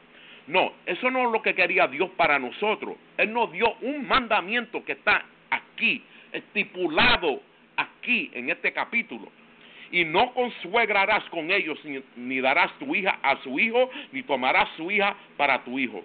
No, 0.46 0.72
eso 0.86 1.10
no 1.10 1.26
es 1.26 1.32
lo 1.32 1.42
que 1.42 1.54
quería 1.54 1.86
Dios 1.86 2.10
para 2.16 2.38
nosotros. 2.38 2.96
Él 3.18 3.32
nos 3.32 3.52
dio 3.52 3.74
un 3.82 4.08
mandamiento 4.08 4.82
que 4.82 4.92
está 4.92 5.24
aquí, 5.50 6.02
estipulado 6.32 7.42
aquí 7.76 8.30
en 8.32 8.48
este 8.48 8.72
capítulo 8.72 9.30
y 9.90 10.04
no 10.04 10.32
consuegrarás 10.32 11.24
con 11.24 11.50
ellos, 11.50 11.78
ni, 12.16 12.40
darás 12.40 12.72
tu 12.78 12.94
hija 12.94 13.18
a 13.22 13.36
su 13.42 13.58
hijo, 13.58 13.90
ni 14.12 14.22
tomarás 14.22 14.68
su 14.76 14.90
hija 14.90 15.16
para 15.36 15.64
tu 15.64 15.78
hijo, 15.78 16.04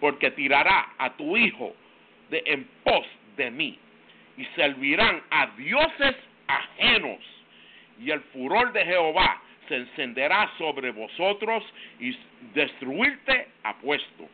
porque 0.00 0.30
tirará 0.30 0.90
a 0.98 1.10
tu 1.10 1.36
hijo 1.36 1.74
de 2.30 2.42
en 2.46 2.68
pos 2.84 3.06
de 3.36 3.50
mí, 3.50 3.78
y 4.36 4.44
servirán 4.56 5.22
a 5.30 5.46
dioses 5.56 6.16
ajenos, 6.46 7.18
y 8.00 8.10
el 8.10 8.20
furor 8.32 8.72
de 8.72 8.84
Jehová 8.84 9.42
se 9.68 9.76
encenderá 9.76 10.50
sobre 10.58 10.90
vosotros 10.90 11.62
y 11.98 12.16
destruirte 12.54 13.48
apuesto. 13.62 14.28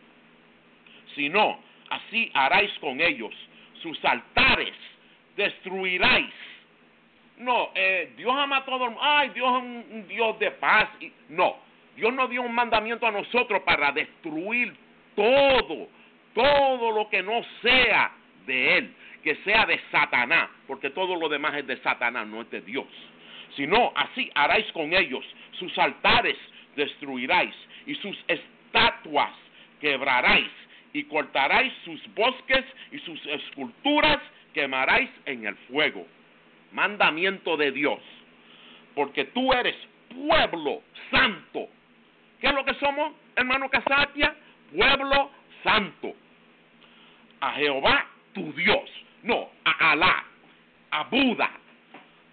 Si 1.14 1.28
no, 1.28 1.58
así 1.90 2.30
haráis 2.34 2.72
con 2.78 3.00
ellos, 3.00 3.34
sus 3.82 4.02
altares 4.04 4.74
destruiráis 5.36 6.32
no, 7.38 7.70
eh, 7.74 8.12
Dios 8.16 8.32
ama 8.34 8.58
a 8.58 8.64
todo 8.64 8.84
el 8.84 8.90
mundo. 8.90 9.00
Ay, 9.02 9.30
Dios 9.34 9.48
es 9.48 9.62
un, 9.62 10.08
Dios 10.08 10.38
de 10.38 10.50
paz. 10.52 10.88
no, 11.28 11.56
Dios 11.94 12.12
nos 12.12 12.30
dio 12.30 12.42
un 12.42 12.54
mandamiento 12.54 13.06
a 13.06 13.10
nosotros 13.10 13.62
para 13.62 13.92
destruir 13.92 14.74
todo, 15.14 15.88
todo 16.34 16.90
lo 16.92 17.08
que 17.08 17.22
no 17.22 17.42
sea 17.62 18.12
de 18.46 18.78
Él, 18.78 18.94
que 19.22 19.36
sea 19.36 19.66
de 19.66 19.80
Satanás, 19.90 20.48
porque 20.66 20.90
todo 20.90 21.16
lo 21.16 21.28
demás 21.28 21.54
es 21.56 21.66
de 21.66 21.76
Satanás, 21.78 22.26
no 22.26 22.42
es 22.42 22.50
de 22.50 22.60
Dios. 22.62 22.86
Si 23.56 23.66
no, 23.66 23.92
así 23.96 24.30
haráis 24.34 24.70
con 24.72 24.92
ellos, 24.92 25.24
sus 25.58 25.76
altares 25.78 26.36
destruiráis 26.76 27.54
y 27.86 27.94
sus 27.96 28.16
estatuas 28.28 29.32
quebraráis 29.80 30.50
y 30.92 31.04
cortaráis 31.04 31.72
sus 31.84 32.00
bosques 32.14 32.64
y 32.92 32.98
sus 33.00 33.24
esculturas 33.26 34.18
quemaráis 34.52 35.10
en 35.24 35.46
el 35.46 35.56
fuego 35.68 36.06
mandamiento 36.72 37.56
de 37.56 37.72
Dios, 37.72 38.00
porque 38.94 39.24
tú 39.24 39.52
eres 39.52 39.74
pueblo 40.08 40.82
santo. 41.10 41.68
¿Qué 42.40 42.48
es 42.48 42.54
lo 42.54 42.64
que 42.64 42.74
somos, 42.74 43.12
hermano 43.34 43.68
Casatia? 43.70 44.34
Pueblo 44.74 45.30
santo. 45.62 46.14
A 47.40 47.52
Jehová 47.52 48.06
tu 48.34 48.52
Dios, 48.52 48.90
no, 49.22 49.50
a 49.64 49.92
Alá, 49.92 50.24
a 50.90 51.04
Buda, 51.04 51.50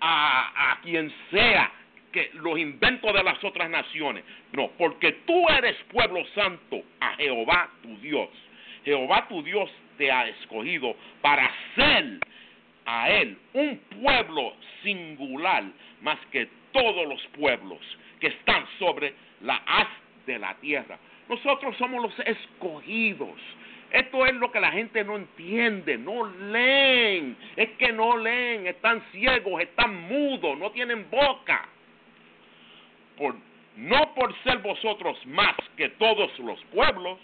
a, 0.06 0.80
quien 0.84 1.12
sea 1.32 1.72
que 2.12 2.30
los 2.34 2.60
inventos 2.60 3.14
de 3.14 3.24
las 3.24 3.42
otras 3.44 3.70
naciones. 3.70 4.24
No, 4.52 4.70
porque 4.78 5.14
tú 5.26 5.48
eres 5.50 5.76
pueblo 5.92 6.24
santo 6.36 6.84
a 7.00 7.16
Jehová 7.16 7.70
tu 7.82 7.98
Dios. 8.00 8.30
Jehová 8.84 9.28
tu 9.30 9.42
Dios 9.42 9.72
te 9.98 10.12
ha 10.12 10.28
escogido 10.28 10.96
para 11.22 11.50
ser 11.76 12.20
a 12.86 13.10
Él 13.10 13.38
un 13.54 13.78
pueblo 14.02 14.54
singular 14.84 15.64
más 16.02 16.20
que 16.32 16.50
todos 16.74 17.08
los 17.08 17.26
pueblos 17.28 17.80
que 18.20 18.28
están 18.28 18.66
sobre 18.78 19.14
la 19.42 19.56
haz 19.66 19.88
de 20.26 20.38
la 20.38 20.54
tierra. 20.56 21.00
Nosotros 21.30 21.78
somos 21.78 22.02
los 22.04 22.28
escogidos. 22.28 23.40
Esto 23.94 24.26
es 24.26 24.34
lo 24.34 24.52
que 24.52 24.60
la 24.60 24.72
gente 24.72 25.04
no 25.04 25.16
entiende, 25.18 26.00
no 26.00 26.26
leen, 26.26 27.38
es 27.56 27.70
que 27.78 27.92
no 27.94 28.18
leen, 28.18 28.66
están 28.66 29.04
ciegos, 29.12 29.62
están 29.62 29.96
mudos, 30.08 30.58
no 30.58 30.72
tienen 30.72 31.08
boca. 31.12 31.70
Por, 33.16 33.36
no 33.78 34.16
por 34.16 34.36
ser 34.42 34.58
vosotros 34.58 35.24
más 35.28 35.56
que 35.78 35.90
todos 35.90 36.38
los 36.40 36.60
pueblos, 36.74 37.20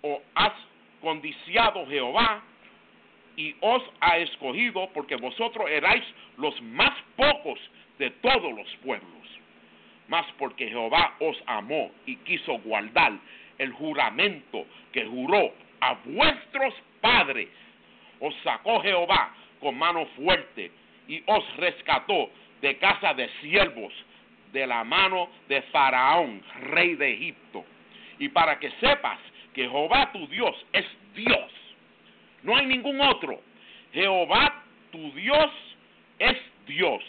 o 0.00 0.22
has 0.34 0.54
condiciado 1.02 1.86
Jehová 1.86 2.42
y 3.36 3.54
os 3.60 3.82
ha 4.00 4.16
escogido 4.16 4.88
porque 4.94 5.16
vosotros 5.16 5.68
erais 5.68 6.04
los 6.38 6.58
más 6.62 6.94
pocos 7.14 7.60
de 7.98 8.08
todos 8.08 8.54
los 8.54 8.74
pueblos. 8.76 9.10
Mas 10.08 10.24
porque 10.38 10.66
Jehová 10.66 11.16
os 11.20 11.36
amó 11.44 11.90
y 12.06 12.16
quiso 12.16 12.54
guardar 12.60 13.12
el 13.58 13.70
juramento 13.72 14.66
que 14.90 15.04
juró 15.04 15.52
a 15.88 15.94
vuestros 16.04 16.74
padres, 17.00 17.48
os 18.20 18.34
sacó 18.42 18.80
Jehová 18.80 19.34
con 19.60 19.76
mano 19.76 20.06
fuerte 20.16 20.70
y 21.08 21.22
os 21.26 21.56
rescató 21.56 22.30
de 22.60 22.76
casa 22.78 23.14
de 23.14 23.28
siervos, 23.40 23.92
de 24.52 24.66
la 24.66 24.84
mano 24.84 25.28
de 25.48 25.62
Faraón, 25.62 26.42
rey 26.70 26.94
de 26.94 27.12
Egipto. 27.12 27.64
Y 28.18 28.28
para 28.28 28.58
que 28.58 28.70
sepas 28.80 29.18
que 29.52 29.62
Jehová 29.62 30.10
tu 30.12 30.26
Dios 30.28 30.54
es 30.72 30.86
Dios 31.14 31.50
no 32.44 32.54
hay 32.54 32.66
ningún 32.66 33.00
otro. 33.00 33.40
Jehová, 33.92 34.62
tu 34.92 35.10
Dios, 35.12 35.50
es 36.18 36.36
Dios, 36.66 37.02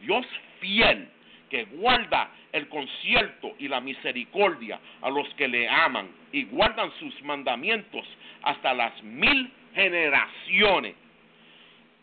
Dios 0.00 0.26
fiel, 0.60 1.08
que 1.48 1.64
guarda 1.64 2.30
el 2.52 2.68
concierto 2.68 3.54
y 3.58 3.68
la 3.68 3.80
misericordia 3.80 4.80
a 5.02 5.10
los 5.10 5.28
que 5.34 5.48
le 5.48 5.68
aman 5.68 6.08
y 6.32 6.44
guardan 6.44 6.90
sus 6.98 7.22
mandamientos 7.22 8.04
hasta 8.42 8.74
las 8.74 9.02
mil 9.02 9.50
generaciones 9.74 10.94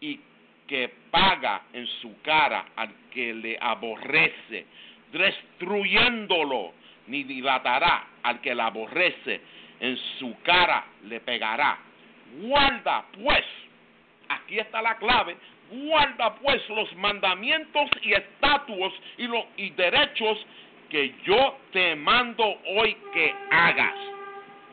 y 0.02 0.20
que 0.68 0.92
paga 1.12 1.64
en 1.74 1.86
su 2.02 2.22
cara 2.22 2.66
al 2.76 2.90
que 3.12 3.34
le 3.34 3.58
aborrece, 3.60 4.66
destruyéndolo, 5.12 6.74
ni 7.08 7.24
dilatará 7.24 8.08
al 8.24 8.42
que 8.42 8.56
le 8.56 8.62
aborrece, 8.62 9.42
en 9.80 9.98
su 10.20 10.36
cara 10.42 10.86
le 11.04 11.20
pegará. 11.20 11.78
Guarda 12.42 13.06
pues, 13.14 13.46
aquí 14.28 14.60
está 14.60 14.82
la 14.82 14.98
clave, 14.98 15.38
guarda 15.72 16.36
pues 16.36 16.68
los 16.70 16.96
mandamientos 16.96 17.90
y 18.02 18.14
estatutos 18.14 18.94
y, 19.18 19.28
los, 19.28 19.46
y 19.58 19.72
derechos 19.72 20.46
que 20.90 21.16
yo 21.24 21.58
te 21.72 21.96
mando 21.96 22.44
hoy 22.78 22.96
que 23.14 23.34
hagas. 23.50 23.96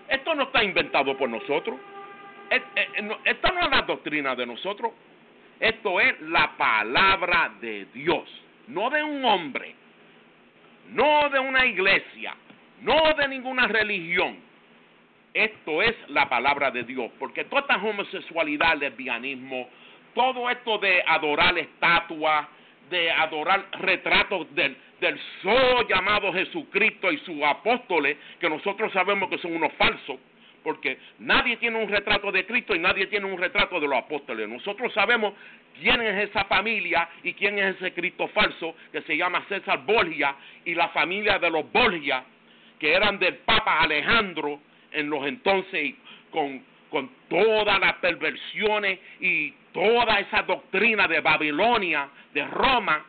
Esto 0.09 0.35
no 0.35 0.45
está 0.45 0.63
inventado 0.63 1.17
por 1.17 1.29
nosotros. 1.29 1.79
Esta 3.25 3.51
no 3.53 3.61
es 3.61 3.71
la 3.71 3.83
doctrina 3.83 4.35
de 4.35 4.47
nosotros. 4.47 4.93
Esto 5.59 6.01
es 6.01 6.21
la 6.23 6.57
palabra 6.57 7.53
de 7.61 7.87
Dios, 7.95 8.29
no 8.67 8.91
de 8.91 9.03
un 9.03 9.25
hombre, 9.25 9.75
no 10.89 11.29
de 11.31 11.39
una 11.39 11.65
iglesia, 11.65 12.35
no 12.81 13.15
de 13.17 13.29
ninguna 13.29 13.69
religión. 13.69 14.39
Esto 15.33 15.81
es 15.81 15.95
la 16.09 16.29
palabra 16.29 16.71
de 16.71 16.83
Dios, 16.83 17.11
porque 17.19 17.45
toda 17.45 17.63
esta 17.63 17.77
homosexualidad, 17.77 18.77
lesbianismo, 18.77 19.69
todo 20.15 20.49
esto 20.51 20.79
de 20.79 21.03
adorar 21.07 21.59
estatuas, 21.59 22.47
de 22.91 23.11
adorar 23.11 23.67
retratos 23.81 24.55
del, 24.55 24.77
del 25.01 25.19
solo 25.43 25.87
llamado 25.89 26.33
Jesucristo 26.33 27.11
y 27.11 27.19
sus 27.19 27.43
apóstoles, 27.43 28.17
que 28.39 28.49
nosotros 28.49 28.93
sabemos 28.93 29.29
que 29.31 29.39
son 29.39 29.55
unos 29.55 29.73
falsos, 29.75 30.19
porque 30.63 30.99
nadie 31.19 31.57
tiene 31.57 31.83
un 31.83 31.89
retrato 31.89 32.31
de 32.31 32.47
Cristo 32.47 32.75
y 32.75 32.79
nadie 32.79 33.07
tiene 33.07 33.27
un 33.27 33.39
retrato 33.39 33.81
de 33.81 33.89
los 33.89 33.99
apóstoles. 33.99 34.49
Nosotros 34.49 34.93
sabemos 34.93 35.35
quién 35.81 36.01
es 36.03 36.29
esa 36.29 36.45
familia 36.45 37.09
y 37.23 37.33
quién 37.35 37.59
es 37.59 37.77
ese 37.77 37.93
Cristo 37.93 38.29
falso 38.29 38.77
que 38.93 39.03
se 39.03 39.17
llama 39.17 39.45
César 39.49 39.85
Borgia 39.85 40.37
y 40.65 40.75
la 40.75 40.89
familia 40.91 41.39
de 41.39 41.51
los 41.51 41.71
Borgia, 41.73 42.25
que 42.79 42.93
eran 42.93 43.19
del 43.19 43.37
Papa 43.39 43.81
Alejandro 43.81 44.61
en 44.93 45.09
los 45.09 45.27
entonces 45.27 45.95
con, 46.31 46.63
con 46.93 47.11
todas 47.29 47.81
las 47.81 47.95
perversiones 47.95 49.01
y 49.19 49.51
toda 49.73 50.21
esa 50.21 50.43
doctrina 50.43 51.09
de 51.09 51.19
Babilonia, 51.21 52.09
de 52.33 52.47
Roma, 52.47 53.05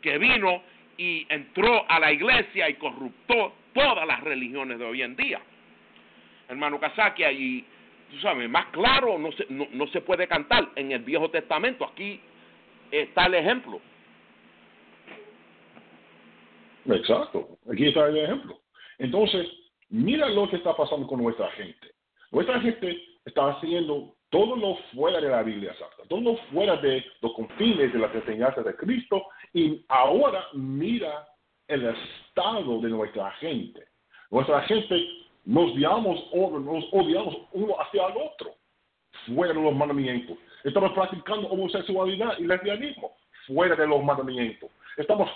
que 0.00 0.18
vino 0.18 0.62
y 0.96 1.26
entró 1.28 1.84
a 1.90 1.98
la 1.98 2.12
iglesia 2.12 2.68
y 2.68 2.74
corruptó 2.74 3.54
todas 3.74 4.06
las 4.06 4.20
religiones 4.20 4.78
de 4.78 4.84
hoy 4.84 5.02
en 5.02 5.16
día 5.16 5.40
hermano 6.52 6.78
Kazaki, 6.78 7.24
y 7.24 7.64
tú 8.10 8.18
sabes, 8.20 8.48
más 8.48 8.66
claro 8.66 9.18
no 9.18 9.32
se, 9.32 9.46
no, 9.48 9.86
se 9.88 10.00
puede 10.00 10.28
cantar 10.28 10.70
en 10.76 10.92
el 10.92 11.02
Viejo 11.02 11.30
Testamento. 11.30 11.84
Aquí 11.84 12.20
está 12.90 13.26
el 13.26 13.34
ejemplo. 13.34 13.80
Exacto, 16.86 17.58
aquí 17.70 17.86
está 17.86 18.06
el 18.08 18.18
ejemplo. 18.18 18.60
Entonces, 18.98 19.46
mira 19.88 20.28
lo 20.28 20.48
que 20.50 20.56
está 20.56 20.76
pasando 20.76 21.06
con 21.06 21.22
nuestra 21.22 21.50
gente. 21.52 21.88
Nuestra 22.30 22.60
gente 22.60 23.00
está 23.24 23.50
haciendo 23.50 24.14
todo 24.30 24.56
lo 24.56 24.76
fuera 24.94 25.20
de 25.20 25.28
la 25.28 25.42
Biblia 25.42 25.74
Santa, 25.74 26.08
todo 26.08 26.20
lo 26.20 26.36
fuera 26.52 26.76
de 26.76 27.04
los 27.20 27.32
confines 27.34 27.92
de 27.92 27.98
las 27.98 28.14
enseñanzas 28.14 28.64
de 28.64 28.74
Cristo 28.76 29.26
y 29.52 29.84
ahora 29.88 30.44
mira 30.54 31.28
el 31.68 31.86
estado 31.86 32.80
de 32.80 32.88
nuestra 32.88 33.30
gente. 33.32 33.86
Nuestra 34.30 34.62
gente 34.62 34.96
nos 35.44 35.72
odiamos, 35.72 36.20
nos 36.32 36.84
odiamos 36.92 37.36
uno 37.52 37.74
hacia 37.80 38.06
el 38.06 38.16
otro, 38.16 38.54
fuera 39.26 39.52
de 39.52 39.62
los 39.62 39.74
mandamientos. 39.74 40.38
Estamos 40.64 40.92
practicando 40.92 41.48
homosexualidad 41.48 42.38
y 42.38 42.44
lesbianismo, 42.44 43.12
fuera 43.46 43.74
de 43.76 43.86
los 43.86 44.02
mandamientos. 44.02 44.70
Estamos 44.96 45.28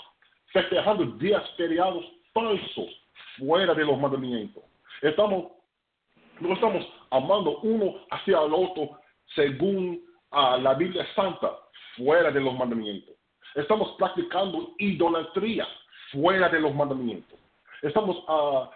festejando 0.52 1.04
días 1.16 1.42
feriados 1.56 2.04
falsos, 2.32 3.02
fuera 3.38 3.74
de 3.74 3.84
los 3.84 3.98
mandamientos. 3.98 4.62
Estamos, 5.02 5.52
no 6.40 6.54
estamos 6.54 6.86
amando 7.10 7.58
uno 7.60 7.94
hacia 8.10 8.38
el 8.38 8.52
otro 8.52 8.98
según 9.34 10.02
uh, 10.32 10.60
la 10.60 10.74
Biblia 10.74 11.06
Santa, 11.14 11.56
fuera 11.96 12.30
de 12.30 12.40
los 12.40 12.54
mandamientos. 12.54 13.14
Estamos 13.54 13.94
practicando 13.98 14.74
idolatría, 14.78 15.66
fuera 16.12 16.48
de 16.48 16.60
los 16.60 16.74
mandamientos. 16.74 17.38
Estamos 17.82 18.16
uh, 18.28 18.68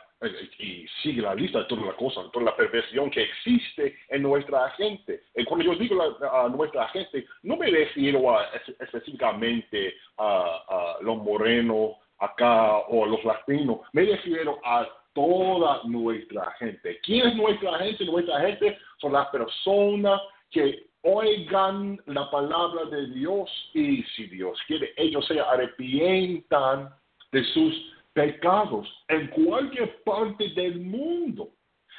y 0.59 0.87
sigue 1.03 1.23
la 1.23 1.35
lista 1.35 1.61
de 1.61 1.65
todas 1.65 1.87
las 1.87 1.95
cosas, 1.95 2.31
toda 2.33 2.47
la 2.47 2.57
perversión 2.57 3.11
que 3.11 3.23
existe 3.23 3.99
en 4.09 4.23
nuestra 4.23 4.69
gente. 4.71 5.23
Y 5.35 5.45
cuando 5.45 5.65
yo 5.65 5.79
digo 5.79 6.03
a 6.03 6.49
nuestra 6.49 6.89
gente, 6.89 7.27
no 7.43 7.57
me 7.57 7.71
refiero 7.71 8.37
a, 8.37 8.47
específicamente 8.81 9.95
a, 10.19 10.99
los 11.01 11.17
morenos 11.19 11.93
acá 12.19 12.77
o 12.89 13.05
a 13.05 13.09
los 13.09 13.25
latinos, 13.25 13.81
me 13.93 14.05
refiero 14.05 14.59
a 14.63 14.87
toda 15.13 15.83
nuestra 15.85 16.53
gente. 16.59 16.99
¿Quién 17.03 17.29
es 17.29 17.37
nuestra 17.37 17.79
gente? 17.79 18.05
Nuestra 18.05 18.41
gente 18.41 18.79
son 18.99 19.13
las 19.13 19.29
personas 19.29 20.21
que 20.51 20.87
oigan 21.03 22.01
la 22.07 22.31
palabra 22.31 22.85
de 22.87 23.07
Dios 23.09 23.51
y 23.75 24.03
si 24.15 24.27
Dios 24.27 24.59
quiere, 24.67 24.93
ellos 24.97 25.27
se 25.27 25.41
arrepientan 25.41 26.91
de 27.33 27.45
sus 27.53 27.75
pecados 28.13 28.87
en 29.09 29.29
cualquier 29.29 30.03
parte 30.03 30.49
del 30.51 30.81
mundo. 30.81 31.51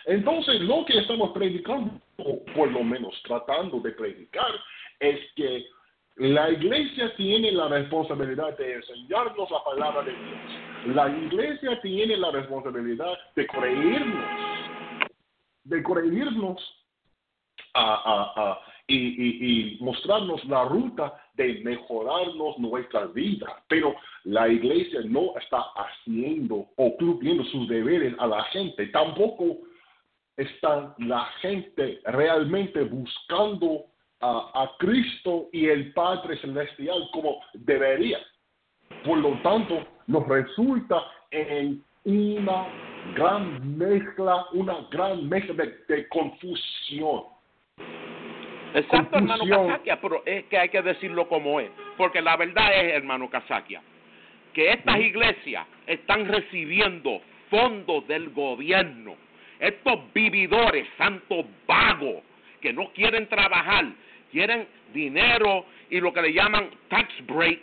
Entonces, 0.05 0.59
lo 0.61 0.85
que 0.85 0.97
estamos 0.97 1.31
predicando, 1.31 1.99
o 2.17 2.43
por 2.55 2.71
lo 2.71 2.83
menos 2.83 3.13
tratando 3.23 3.79
de 3.79 3.91
predicar, 3.91 4.51
es 4.99 5.19
que 5.35 5.65
la 6.17 6.51
iglesia 6.51 7.15
tiene 7.15 7.51
la 7.51 7.67
responsabilidad 7.67 8.57
de 8.57 8.75
enseñarnos 8.75 9.49
la 9.49 9.63
palabra 9.63 10.03
de 10.03 10.11
Dios. 10.11 10.95
La 10.95 11.09
iglesia 11.09 11.79
tiene 11.81 12.17
la 12.17 12.31
responsabilidad 12.31 13.17
de 13.35 13.47
creernos, 13.47 14.25
de 15.63 15.83
creernos 15.83 16.85
a, 17.73 18.59
y, 18.87 19.77
mostrarnos 19.79 20.43
la 20.45 20.65
ruta 20.65 21.13
de 21.35 21.61
mejorarnos 21.63 22.57
nuestra 22.59 23.05
vida. 23.05 23.63
Pero 23.69 23.95
la 24.25 24.49
iglesia 24.49 25.01
no 25.05 25.37
está 25.39 25.61
haciendo 25.75 26.67
o 26.75 26.97
cumpliendo 26.97 27.43
sus 27.45 27.67
deberes 27.69 28.13
a 28.19 28.27
la 28.27 28.43
gente. 28.45 28.87
Tampoco 28.87 29.59
está 30.35 30.93
la 30.99 31.25
gente 31.41 32.01
realmente 32.05 32.83
buscando 32.83 33.85
a, 34.21 34.51
a 34.53 34.71
Cristo 34.77 35.49
y 35.51 35.67
el 35.67 35.93
Padre 35.93 36.37
Celestial 36.37 37.09
como 37.13 37.41
debería. 37.53 38.19
Por 39.03 39.17
lo 39.19 39.37
tanto, 39.41 39.85
nos 40.07 40.27
resulta 40.27 41.03
en 41.31 41.83
una 42.03 42.67
gran 43.15 43.77
mezcla, 43.77 44.45
una 44.53 44.87
gran 44.91 45.27
mezcla 45.29 45.65
de 45.87 46.07
confusión 46.09 47.23
Exacto, 48.73 49.17
hermano 49.17 49.45
Casaquia, 49.45 49.99
pero 49.99 50.23
es 50.25 50.45
que 50.45 50.57
hay 50.57 50.69
que 50.69 50.81
decirlo 50.81 51.27
como 51.27 51.59
es. 51.59 51.69
Porque 51.97 52.21
la 52.21 52.37
verdad 52.37 52.73
es, 52.73 52.93
hermano 52.93 53.29
Casaquia, 53.29 53.81
que 54.53 54.71
estas 54.71 54.97
iglesias 54.99 55.65
están 55.87 56.27
recibiendo 56.27 57.21
fondos 57.49 58.07
del 58.07 58.29
gobierno. 58.29 59.15
Estos 59.59 59.99
vividores, 60.13 60.87
santos 60.97 61.45
vagos, 61.67 62.23
que 62.61 62.71
no 62.71 62.91
quieren 62.93 63.27
trabajar, 63.27 63.85
quieren 64.31 64.67
dinero 64.93 65.65
y 65.89 65.99
lo 65.99 66.13
que 66.13 66.21
le 66.21 66.33
llaman 66.33 66.69
tax 66.87 67.07
break 67.25 67.59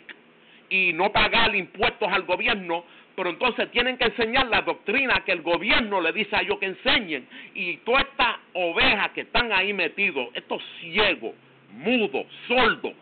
y 0.69 0.93
no 0.93 1.11
pagar 1.11 1.55
impuestos 1.55 2.07
al 2.11 2.23
gobierno, 2.23 2.85
pero 3.15 3.31
entonces 3.31 3.69
tienen 3.71 3.97
que 3.97 4.05
enseñar 4.05 4.47
la 4.47 4.61
doctrina 4.61 5.23
que 5.25 5.31
el 5.31 5.41
gobierno 5.41 5.99
le 5.99 6.13
dice 6.13 6.35
a 6.35 6.41
ellos 6.41 6.59
que 6.59 6.67
enseñen. 6.67 7.27
Y 7.53 7.77
todas 7.77 8.05
estas 8.05 8.37
ovejas 8.53 9.09
que 9.11 9.21
están 9.21 9.51
ahí 9.51 9.73
metidos, 9.73 10.29
estos 10.33 10.63
ciegos, 10.79 11.33
mudos, 11.73 12.25
sordos, 12.47 12.93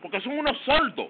porque 0.00 0.20
son 0.20 0.38
unos 0.38 0.58
sordos, 0.60 1.08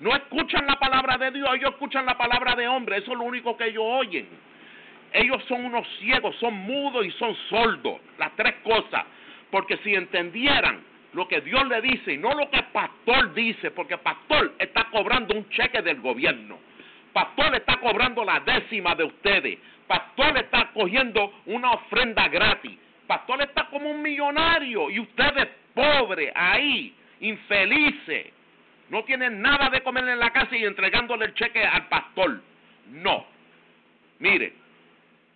no 0.00 0.14
escuchan 0.14 0.66
la 0.66 0.76
palabra 0.76 1.18
de 1.18 1.32
Dios, 1.32 1.48
ellos 1.54 1.70
escuchan 1.70 2.06
la 2.06 2.16
palabra 2.16 2.54
de 2.54 2.66
hombre, 2.66 2.96
eso 2.96 3.12
es 3.12 3.18
lo 3.18 3.24
único 3.24 3.56
que 3.56 3.66
ellos 3.66 3.84
oyen. 3.84 4.26
Ellos 5.12 5.44
son 5.46 5.64
unos 5.64 5.86
ciegos, 5.98 6.34
son 6.36 6.54
mudos 6.54 7.04
y 7.04 7.10
son 7.12 7.36
sordos, 7.50 8.00
las 8.18 8.34
tres 8.34 8.54
cosas, 8.64 9.04
porque 9.50 9.76
si 9.78 9.94
entendieran 9.94 10.91
lo 11.14 11.28
que 11.28 11.40
Dios 11.40 11.66
le 11.68 11.80
dice 11.82 12.14
y 12.14 12.18
no 12.18 12.34
lo 12.34 12.50
que 12.50 12.58
el 12.58 12.66
pastor 12.66 13.34
dice, 13.34 13.70
porque 13.70 13.94
el 13.94 14.00
pastor 14.00 14.54
está 14.58 14.84
cobrando 14.90 15.34
un 15.34 15.48
cheque 15.50 15.82
del 15.82 16.00
gobierno 16.00 16.58
Pastor 17.12 17.54
está 17.54 17.76
cobrando 17.76 18.24
la 18.24 18.40
décima 18.40 18.94
de 18.94 19.04
ustedes. 19.04 19.58
Pastor 19.86 20.38
está 20.38 20.70
cogiendo 20.72 21.32
una 21.46 21.72
ofrenda 21.72 22.28
gratis. 22.28 22.78
Pastor 23.06 23.42
está 23.42 23.66
como 23.66 23.90
un 23.90 24.00
millonario 24.00 24.90
y 24.90 25.00
ustedes 25.00 25.48
pobres 25.74 26.32
ahí, 26.34 26.94
infelices, 27.20 28.26
no 28.88 29.04
tienen 29.04 29.40
nada 29.40 29.68
de 29.70 29.82
comer 29.82 30.08
en 30.08 30.18
la 30.18 30.30
casa 30.30 30.56
y 30.56 30.64
entregándole 30.64 31.26
el 31.26 31.34
cheque 31.34 31.64
al 31.64 31.88
pastor. 31.88 32.40
No. 32.88 33.26
Mire, 34.18 34.54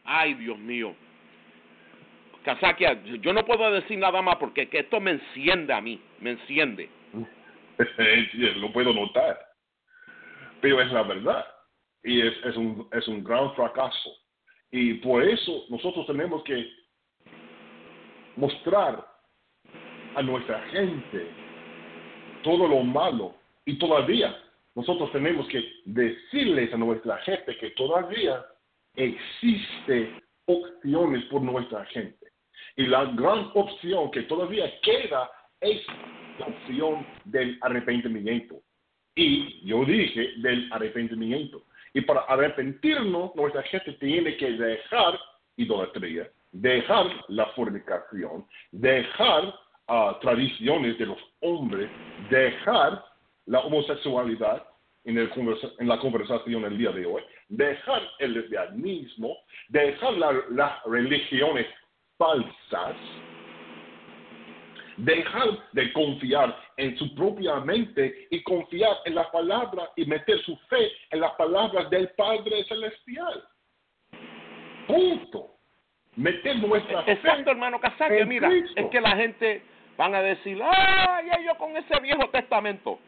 ay 0.04 0.34
Dios 0.34 0.58
mío. 0.58 0.94
Yo 3.20 3.32
no 3.32 3.44
puedo 3.44 3.70
decir 3.72 3.98
nada 3.98 4.22
más 4.22 4.36
porque 4.36 4.68
que 4.68 4.80
esto 4.80 5.00
me 5.00 5.12
enciende 5.12 5.72
a 5.72 5.80
mí, 5.80 6.00
me 6.20 6.30
enciende. 6.32 6.88
Lo 8.56 8.72
puedo 8.72 8.92
notar. 8.92 9.38
Pero 10.60 10.80
es 10.80 10.90
la 10.92 11.02
verdad. 11.02 11.46
Y 12.02 12.20
es, 12.20 12.34
es, 12.44 12.56
un, 12.56 12.88
es 12.92 13.06
un 13.08 13.24
gran 13.24 13.54
fracaso. 13.54 14.10
Y 14.70 14.94
por 14.94 15.22
eso 15.22 15.64
nosotros 15.68 16.06
tenemos 16.06 16.42
que 16.44 16.66
mostrar 18.36 19.06
a 20.14 20.22
nuestra 20.22 20.60
gente 20.68 21.26
todo 22.42 22.68
lo 22.68 22.82
malo 22.82 23.34
y 23.64 23.78
todavía 23.78 24.36
nosotros 24.74 25.10
tenemos 25.12 25.48
que 25.48 25.64
decirles 25.84 26.72
a 26.72 26.76
nuestra 26.76 27.16
gente 27.18 27.56
que 27.56 27.70
todavía 27.70 28.44
existe 28.94 30.22
opciones 30.46 31.24
por 31.24 31.42
nuestra 31.42 31.84
gente. 31.86 32.25
Y 32.76 32.86
la 32.86 33.04
gran 33.04 33.50
opción 33.54 34.10
que 34.10 34.22
todavía 34.22 34.72
queda 34.80 35.30
es 35.60 35.80
la 36.38 36.46
opción 36.46 37.06
del 37.24 37.58
arrepentimiento. 37.62 38.56
Y 39.14 39.66
yo 39.66 39.84
dije 39.84 40.32
del 40.38 40.70
arrepentimiento. 40.72 41.62
Y 41.94 42.02
para 42.02 42.20
arrepentirnos, 42.22 43.34
nuestra 43.34 43.62
gente 43.62 43.92
tiene 43.94 44.36
que 44.36 44.50
dejar 44.52 45.18
idolatría, 45.56 46.28
dejar 46.52 47.06
la 47.28 47.46
fornicación, 47.46 48.44
dejar 48.70 49.54
uh, 49.88 50.18
tradiciones 50.20 50.98
de 50.98 51.06
los 51.06 51.18
hombres, 51.40 51.88
dejar 52.28 53.02
la 53.46 53.60
homosexualidad 53.60 54.66
en, 55.04 55.18
el 55.18 55.30
en, 55.78 55.88
la 55.88 55.98
conversación 55.98 56.64
el 56.64 56.76
día 56.76 56.90
de 56.90 57.06
hoy, 57.06 57.22
dejar 57.48 58.02
el 58.18 58.34
lesbianismo, 58.34 59.36
dejar 59.68 60.14
las 60.50 60.84
religiones 60.84 61.66
falsas, 62.16 62.96
dejar 64.96 65.48
de 65.72 65.92
confiar 65.92 66.56
en 66.76 66.96
su 66.98 67.14
propia 67.14 67.60
mente 67.60 68.28
y 68.30 68.42
confiar 68.42 68.96
en 69.04 69.14
la 69.14 69.30
palabra 69.30 69.90
y 69.96 70.04
meter 70.06 70.40
su 70.42 70.56
fe 70.68 70.90
en 71.10 71.20
las 71.20 71.32
palabras 71.32 71.90
del 71.90 72.08
Padre 72.10 72.64
Celestial. 72.64 73.44
Punto. 74.86 75.52
Meter 76.16 76.56
nuestra 76.56 77.04
Exacto, 77.06 77.50
hermano 77.50 77.78
Casario. 77.78 78.26
Mira, 78.26 78.50
es 78.74 78.86
que 78.86 79.00
la 79.00 79.16
gente 79.16 79.62
van 79.98 80.14
a 80.14 80.22
decir, 80.22 80.58
ay, 80.62 81.26
yo 81.44 81.54
con 81.58 81.76
ese 81.76 82.00
Viejo 82.00 82.28
Testamento. 82.30 82.98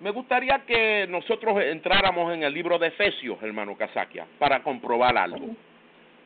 Me 0.00 0.10
gustaría 0.10 0.64
que 0.66 1.06
nosotros 1.08 1.62
entráramos 1.62 2.34
en 2.34 2.42
el 2.42 2.52
libro 2.52 2.78
de 2.78 2.88
Efesios, 2.88 3.40
hermano 3.42 3.76
Casaquia, 3.76 4.26
para 4.38 4.62
comprobar 4.62 5.16
algo. 5.16 5.54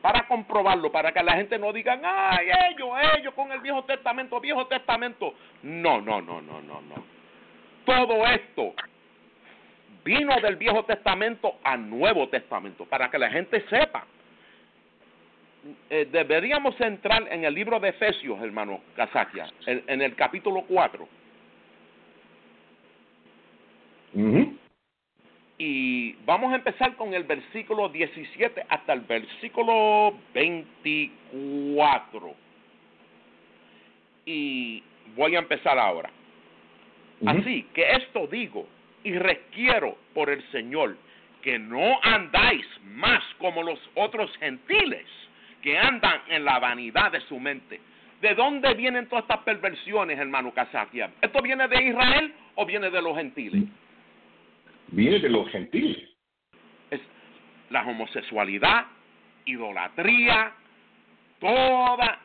Para 0.01 0.27
comprobarlo, 0.27 0.91
para 0.91 1.11
que 1.11 1.21
la 1.21 1.33
gente 1.33 1.59
no 1.59 1.73
diga, 1.73 1.99
ay, 2.01 2.47
ellos, 2.71 2.89
ellos 3.17 3.33
con 3.33 3.51
el 3.51 3.59
Viejo 3.59 3.83
Testamento, 3.83 4.39
Viejo 4.39 4.65
Testamento. 4.67 5.33
No, 5.63 5.99
no, 5.99 6.21
no, 6.21 6.41
no, 6.41 6.61
no, 6.61 6.81
no. 6.81 7.03
Todo 7.85 8.25
esto 8.27 8.73
vino 10.03 10.39
del 10.41 10.55
Viejo 10.55 10.83
Testamento 10.85 11.55
al 11.63 11.89
Nuevo 11.89 12.29
Testamento, 12.29 12.85
para 12.85 13.09
que 13.09 13.17
la 13.17 13.29
gente 13.29 13.61
sepa. 13.69 14.05
Eh, 15.89 16.07
deberíamos 16.09 16.79
entrar 16.79 17.27
en 17.29 17.43
el 17.43 17.53
libro 17.53 17.79
de 17.79 17.89
Efesios, 17.89 18.41
hermano 18.41 18.79
Casaquia, 18.95 19.47
en 19.65 20.01
el 20.01 20.15
capítulo 20.15 20.63
4 20.67 21.19
y 25.61 26.13
vamos 26.25 26.53
a 26.53 26.55
empezar 26.55 26.95
con 26.95 27.13
el 27.13 27.25
versículo 27.25 27.89
17 27.89 28.65
hasta 28.69 28.93
el 28.93 29.01
versículo 29.01 30.17
24. 30.33 32.33
Y 34.25 34.81
voy 35.17 35.35
a 35.35 35.39
empezar 35.39 35.77
ahora. 35.77 36.09
Así 37.25 37.63
que 37.73 37.91
esto 37.91 38.25
digo 38.27 38.65
y 39.03 39.11
requiero 39.11 39.97
por 40.13 40.29
el 40.29 40.41
Señor 40.51 40.95
que 41.41 41.59
no 41.59 41.99
andáis 42.03 42.65
más 42.85 43.21
como 43.37 43.61
los 43.61 43.79
otros 43.95 44.31
gentiles 44.37 45.05
que 45.61 45.77
andan 45.77 46.21
en 46.29 46.45
la 46.45 46.59
vanidad 46.59 47.11
de 47.11 47.19
su 47.21 47.37
mente. 47.37 47.81
¿De 48.21 48.33
dónde 48.33 48.73
vienen 48.75 49.07
todas 49.07 49.23
estas 49.23 49.39
perversiones, 49.39 50.17
hermano 50.17 50.53
Casaquia? 50.53 51.11
¿Esto 51.21 51.41
viene 51.41 51.67
de 51.67 51.83
Israel 51.83 52.33
o 52.55 52.65
viene 52.65 52.89
de 52.89 53.01
los 53.01 53.17
gentiles? 53.17 53.63
Viene 54.91 55.19
de 55.19 55.29
los 55.29 55.49
gentiles. 55.49 55.97
Es 56.89 57.01
la 57.69 57.83
homosexualidad, 57.83 58.85
idolatría, 59.45 60.53
toda, 61.39 62.19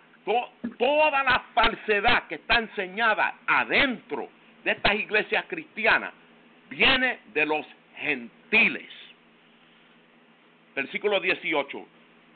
toda 0.78 1.22
la 1.22 1.44
falsedad 1.54 2.26
que 2.28 2.36
está 2.36 2.58
enseñada 2.58 3.38
adentro 3.46 4.28
de 4.64 4.72
estas 4.72 4.94
iglesias 4.94 5.44
cristianas 5.48 6.12
viene 6.70 7.20
de 7.32 7.46
los 7.46 7.66
gentiles. 7.96 8.90
Versículo 10.74 11.20
18. 11.20 11.86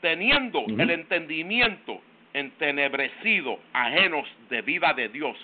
Teniendo 0.01 0.63
el 0.65 0.91
entendimiento 0.91 2.01
entenebrecido, 2.31 3.59
ajenos 3.73 4.25
de 4.49 4.61
vida 4.61 4.93
de 4.93 5.09
Dios, 5.09 5.35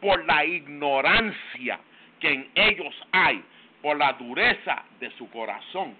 por 0.00 0.24
la 0.24 0.44
ignorancia 0.44 1.80
que 2.18 2.32
en 2.32 2.50
ellos 2.54 2.94
hay 3.12 3.42
por 3.82 3.96
la 3.96 4.12
dureza 4.14 4.84
de 4.98 5.10
su 5.12 5.28
corazón. 5.30 5.94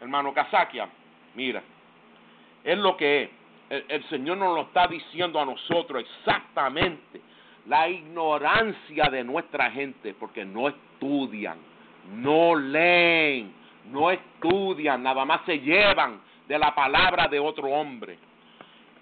Hermano 0.00 0.32
Casaquia, 0.32 0.88
mira, 1.34 1.62
es 2.64 2.78
lo 2.78 2.96
que 2.96 3.22
es. 3.22 3.30
El, 3.88 4.04
Señor 4.10 4.36
nos 4.36 4.54
lo 4.54 4.62
está 4.62 4.86
diciendo 4.86 5.40
a 5.40 5.46
nosotros 5.46 6.02
exactamente. 6.02 7.20
La 7.66 7.88
ignorancia 7.88 9.04
de 9.10 9.24
nuestra 9.24 9.70
gente, 9.70 10.14
porque 10.14 10.44
no 10.44 10.68
estudian, 10.68 11.56
no 12.16 12.54
leen, 12.54 13.52
no 13.90 14.10
estudian, 14.10 15.02
nada 15.02 15.24
más 15.24 15.42
se 15.46 15.60
llevan 15.60 16.20
de 16.48 16.58
la 16.58 16.74
palabra 16.74 17.28
de 17.28 17.38
otro 17.38 17.68
hombre. 17.68 18.18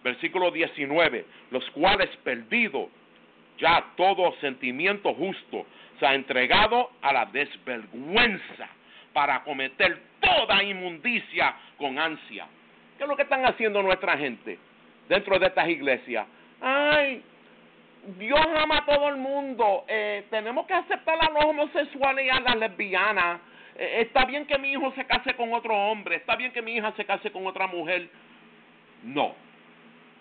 Versículo 0.04 0.50
19, 0.50 1.26
los 1.50 1.68
cuales 1.70 2.08
perdido 2.18 2.88
ya 3.58 3.84
todo 3.96 4.32
sentimiento 4.40 5.12
justo, 5.14 5.66
se 6.00 6.06
ha 6.06 6.14
entregado 6.14 6.90
a 7.02 7.12
la 7.12 7.26
desvergüenza 7.26 8.68
para 9.12 9.44
cometer 9.44 10.00
toda 10.20 10.62
inmundicia 10.62 11.54
con 11.76 11.98
ansia. 11.98 12.46
¿Qué 12.96 13.04
es 13.04 13.08
lo 13.08 13.16
que 13.16 13.22
están 13.22 13.44
haciendo 13.44 13.82
nuestra 13.82 14.16
gente 14.16 14.58
dentro 15.08 15.38
de 15.38 15.46
estas 15.46 15.68
iglesias? 15.68 16.26
Ay, 16.60 17.22
Dios 18.18 18.40
ama 18.56 18.78
a 18.78 18.86
todo 18.86 19.08
el 19.08 19.16
mundo. 19.16 19.84
Eh, 19.86 20.24
tenemos 20.30 20.66
que 20.66 20.74
aceptar 20.74 21.18
a 21.20 21.30
los 21.30 21.44
homosexuales 21.44 22.24
y 22.24 22.30
a 22.30 22.40
las 22.40 22.56
lesbianas. 22.56 23.40
Eh, 23.76 23.98
está 24.00 24.24
bien 24.24 24.46
que 24.46 24.58
mi 24.58 24.72
hijo 24.72 24.92
se 24.94 25.04
case 25.04 25.34
con 25.34 25.52
otro 25.52 25.76
hombre. 25.76 26.16
Está 26.16 26.34
bien 26.36 26.52
que 26.52 26.62
mi 26.62 26.76
hija 26.76 26.92
se 26.96 27.04
case 27.04 27.30
con 27.30 27.46
otra 27.46 27.66
mujer. 27.66 28.08
No. 29.04 29.34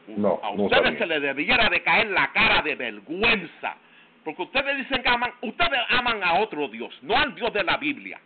No, 0.08 0.39
a 0.42 0.50
ustedes 0.50 0.98
se 0.98 1.06
les 1.06 1.22
debiera 1.22 1.70
de 1.70 1.84
caer 1.84 2.08
la 2.08 2.32
cara 2.32 2.63
de 2.63 2.74
vergüenza 2.74 3.76
porque 4.23 4.43
ustedes 4.43 4.77
dicen 4.77 5.01
que 5.01 5.10
aman, 5.10 5.32
ustedes 5.41 5.79
aman 5.89 6.23
a 6.23 6.36
otro 6.36 6.67
Dios, 6.67 6.97
no 7.01 7.17
al 7.17 7.34
Dios 7.36 7.53
de 7.53 7.63
la 7.63 7.77
Biblia. 7.77 8.19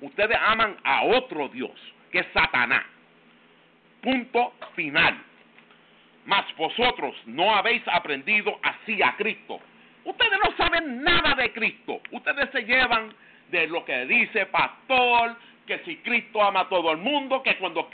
Ustedes 0.00 0.38
aman 0.46 0.76
a 0.84 1.04
otro 1.04 1.48
Dios, 1.48 1.72
que 2.10 2.20
es 2.20 2.26
Satanás. 2.32 2.84
Punto 4.00 4.54
final. 4.74 5.16
Mas 6.24 6.44
vosotros 6.56 7.14
no 7.26 7.54
habéis 7.54 7.82
aprendido 7.88 8.58
así 8.62 9.02
a 9.02 9.16
Cristo. 9.16 9.60
Ustedes 10.04 10.38
no 10.44 10.56
saben 10.56 11.02
nada 11.02 11.34
de 11.34 11.52
Cristo. 11.52 12.00
Ustedes 12.12 12.50
se 12.50 12.62
llevan 12.62 13.12
de 13.50 13.66
lo 13.66 13.84
que 13.84 14.06
dice 14.06 14.46
pastor, 14.46 15.36
que 15.66 15.78
si 15.80 15.96
Cristo 15.98 16.42
ama 16.42 16.60
a 16.60 16.68
todo 16.68 16.92
el 16.92 16.98
mundo, 16.98 17.42
que 17.42 17.56
cuando 17.58 17.90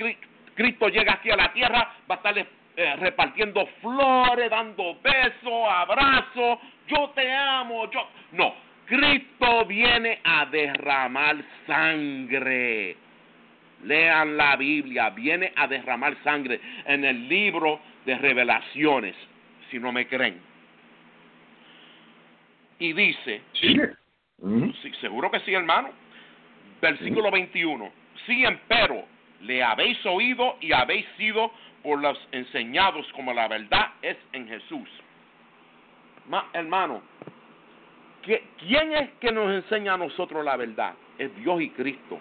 Cristo 0.55 0.89
llega 0.89 1.15
aquí 1.15 1.31
a 1.31 1.37
la 1.37 1.53
tierra 1.53 1.95
va 2.09 2.15
a 2.15 2.19
estar 2.19 2.47
eh, 2.77 2.97
repartiendo 2.97 3.67
flores, 3.81 4.51
dando 4.51 4.99
besos, 5.03 5.69
abrazos, 5.69 6.59
yo 6.89 7.11
te 7.15 7.33
amo, 7.33 7.91
yo... 7.91 8.09
No, 8.33 8.55
Cristo 8.87 9.65
viene 9.67 10.21
a 10.25 10.47
derramar 10.47 11.37
sangre. 11.67 12.97
Lean 13.85 14.37
la 14.37 14.57
Biblia, 14.57 15.11
viene 15.11 15.53
a 15.57 15.67
derramar 15.67 16.17
sangre 16.23 16.61
en 16.87 17.05
el 17.05 17.29
libro 17.29 17.81
de 18.05 18.17
revelaciones, 18.17 19.15
si 19.71 19.79
no 19.79 19.93
me 19.93 20.07
creen. 20.07 20.41
Y 22.79 22.93
dice, 22.93 23.43
¿Sí? 23.53 23.79
seguro 25.01 25.31
que 25.31 25.41
sí, 25.41 25.55
hermano. 25.55 25.91
Versículo 26.81 27.31
21. 27.31 27.91
Sí, 28.27 28.45
empero, 28.45 29.05
le 29.43 29.63
habéis 29.63 30.05
oído 30.07 30.57
y 30.61 30.73
habéis 30.73 31.07
sido 31.17 31.53
por 31.85 32.01
los 32.01 32.19
enseñados 32.33 33.07
como 33.13 33.33
la 33.33 33.47
verdad 33.47 33.93
es 34.03 34.17
en 34.33 34.49
Jesús 34.49 34.89
hermano, 36.53 37.03
¿Quién 38.23 38.93
es 38.95 39.11
que 39.21 39.31
nos 39.31 39.53
enseña 39.53 39.95
a 39.95 39.97
nosotros 39.99 40.43
la 40.43 40.57
verdad? 40.57 40.95
Es 41.19 41.35
Dios 41.37 41.61
y 41.61 41.69
Cristo. 41.71 42.19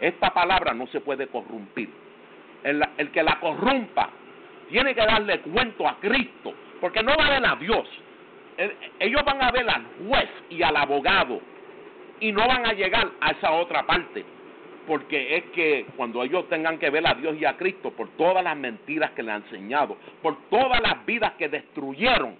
Esta 0.00 0.32
palabra 0.32 0.72
no 0.74 0.86
se 0.86 1.00
puede 1.00 1.26
corrompir. 1.26 1.90
El, 2.62 3.10
que 3.10 3.22
la 3.22 3.40
corrompa 3.40 4.10
tiene 4.70 4.94
que 4.94 5.00
darle 5.00 5.40
cuento 5.40 5.88
a 5.88 5.98
Cristo, 5.98 6.54
porque 6.80 7.02
no 7.02 7.12
va 7.18 7.26
a 7.26 7.30
ver 7.30 7.46
a 7.46 7.56
Dios. 7.56 7.88
ellos 9.00 9.22
van 9.24 9.42
a 9.42 9.50
ver 9.50 9.68
al 9.68 9.84
juez 10.06 10.30
y 10.50 10.62
al 10.62 10.76
abogado 10.76 11.40
y 12.20 12.30
no 12.30 12.46
van 12.46 12.64
a 12.66 12.72
llegar 12.72 13.10
a 13.20 13.32
esa 13.32 13.50
otra 13.50 13.84
parte 13.84 14.24
porque 14.86 15.36
es 15.36 15.44
que 15.54 15.86
cuando 15.96 16.22
ellos 16.22 16.48
tengan 16.48 16.78
que 16.78 16.90
ver 16.90 17.06
a 17.06 17.14
Dios 17.14 17.36
y 17.38 17.44
a 17.44 17.56
Cristo 17.56 17.92
por 17.92 18.10
todas 18.16 18.44
las 18.44 18.56
mentiras 18.56 19.12
que 19.12 19.22
le 19.22 19.32
han 19.32 19.42
enseñado, 19.42 19.96
por 20.22 20.48
todas 20.48 20.80
las 20.80 21.04
vidas 21.06 21.32
que 21.38 21.48
destruyeron, 21.48 22.36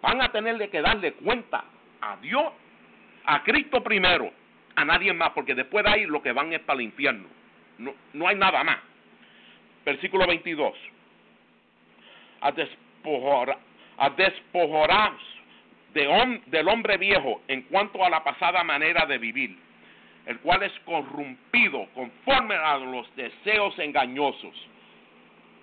van 0.00 0.22
a 0.22 0.30
tenerle 0.30 0.68
que 0.68 0.80
darle 0.80 1.12
cuenta 1.14 1.64
a 2.00 2.16
Dios, 2.18 2.44
a 3.24 3.42
Cristo 3.42 3.82
primero, 3.82 4.30
a 4.76 4.84
nadie 4.84 5.12
más, 5.12 5.30
porque 5.30 5.54
después 5.54 5.84
de 5.84 5.90
ahí 5.90 6.06
lo 6.06 6.22
que 6.22 6.32
van 6.32 6.52
es 6.52 6.60
para 6.60 6.78
el 6.78 6.86
infierno. 6.86 7.26
No, 7.78 7.94
no 8.12 8.28
hay 8.28 8.36
nada 8.36 8.62
más. 8.64 8.78
Versículo 9.84 10.26
22. 10.26 10.74
A, 12.40 12.52
despojar, 12.52 13.58
a 13.98 14.10
de 14.10 14.32
del 16.46 16.68
hombre 16.68 16.98
viejo 16.98 17.42
en 17.48 17.62
cuanto 17.62 18.04
a 18.04 18.10
la 18.10 18.24
pasada 18.24 18.64
manera 18.64 19.06
de 19.06 19.18
vivir 19.18 19.56
el 20.26 20.38
cual 20.40 20.62
es 20.62 20.72
corrompido 20.84 21.86
conforme 21.94 22.54
a 22.54 22.78
los 22.78 23.14
deseos 23.16 23.78
engañosos. 23.78 24.54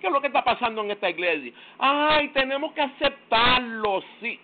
¿Qué 0.00 0.06
es 0.08 0.12
lo 0.12 0.20
que 0.20 0.28
está 0.28 0.42
pasando 0.42 0.82
en 0.82 0.90
esta 0.90 1.08
iglesia? 1.08 1.52
Ay, 1.78 2.28
tenemos 2.28 2.72
que 2.72 2.80
aceptarlo, 2.80 4.02
sí. 4.20 4.38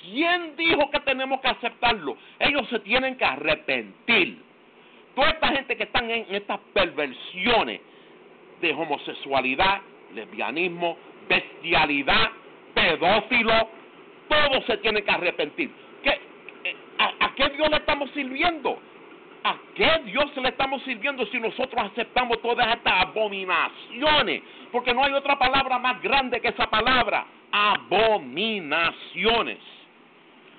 ¿Quién 0.00 0.54
dijo 0.56 0.90
que 0.90 1.00
tenemos 1.00 1.40
que 1.40 1.48
aceptarlo? 1.48 2.16
Ellos 2.38 2.68
se 2.68 2.78
tienen 2.80 3.16
que 3.16 3.24
arrepentir. 3.24 4.38
Toda 5.14 5.30
esta 5.30 5.48
gente 5.48 5.76
que 5.76 5.84
están 5.84 6.10
en 6.10 6.26
estas 6.34 6.60
perversiones 6.72 7.80
de 8.60 8.72
homosexualidad, 8.72 9.80
lesbianismo, 10.14 10.96
bestialidad, 11.28 12.30
pedófilo, 12.74 13.68
todos 14.28 14.64
se 14.66 14.76
tienen 14.78 15.04
que 15.04 15.10
arrepentir. 15.10 15.70
¿Qué, 16.02 16.10
eh, 16.64 16.76
a, 16.98 17.26
¿A 17.26 17.34
qué 17.34 17.48
Dios 17.50 17.68
le 17.70 17.76
estamos 17.76 18.10
sirviendo? 18.10 18.78
¿A 19.46 19.56
qué 19.76 19.88
Dios 20.06 20.36
le 20.38 20.48
estamos 20.48 20.82
sirviendo 20.82 21.24
si 21.26 21.38
nosotros 21.38 21.80
aceptamos 21.92 22.42
todas 22.42 22.66
estas 22.74 23.02
abominaciones? 23.02 24.42
Porque 24.72 24.92
no 24.92 25.04
hay 25.04 25.12
otra 25.12 25.38
palabra 25.38 25.78
más 25.78 26.02
grande 26.02 26.40
que 26.40 26.48
esa 26.48 26.68
palabra, 26.68 27.24
abominaciones. 27.52 29.58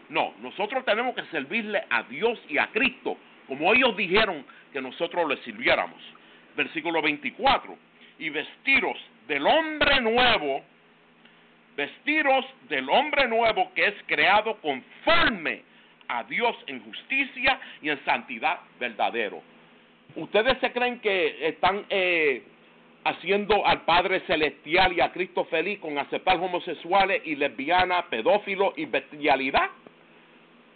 No, 0.08 0.36
nosotros 0.42 0.86
tenemos 0.86 1.14
que 1.16 1.26
servirle 1.26 1.84
a 1.90 2.04
Dios 2.04 2.40
y 2.48 2.58
a 2.58 2.68
Cristo, 2.68 3.18
como 3.46 3.74
ellos 3.74 3.98
dijeron 3.98 4.46
que 4.72 4.80
nosotros 4.80 5.28
le 5.28 5.36
sirviéramos. 5.44 6.02
Versículo 6.56 7.02
24, 7.02 7.78
y 8.20 8.30
vestiros 8.30 8.98
del 9.28 9.46
hombre 9.48 10.00
nuevo, 10.00 10.64
vestiros 11.76 12.46
del 12.70 12.90
hombre 12.90 13.28
nuevo 13.28 13.70
que 13.76 13.84
es 13.84 13.96
creado 14.06 14.56
conforme 14.62 15.64
a 16.08 16.24
Dios 16.24 16.56
en 16.68 16.84
justicia 16.84 17.60
y 17.82 17.90
en 17.90 18.04
santidad 18.06 18.60
verdadero. 18.80 19.42
¿Ustedes 20.16 20.58
se 20.60 20.72
creen 20.72 21.00
que 21.00 21.48
están 21.48 21.86
eh, 21.90 22.44
haciendo 23.04 23.66
al 23.66 23.82
Padre 23.82 24.22
Celestial 24.22 24.94
y 24.94 25.02
a 25.02 25.12
Cristo 25.12 25.46
feliz 25.46 25.80
con 25.80 25.98
aceptar 25.98 26.38
homosexuales 26.38 27.22
y 27.26 27.36
lesbianas, 27.36 28.06
pedófilos 28.06 28.74
y 28.78 28.86
bestialidad? 28.86 29.70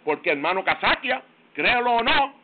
Porque 0.04 0.30
hermano 0.30 0.64
Casaquia, 0.64 1.22
créelo 1.54 1.92
o 1.92 2.02
no, 2.02 2.34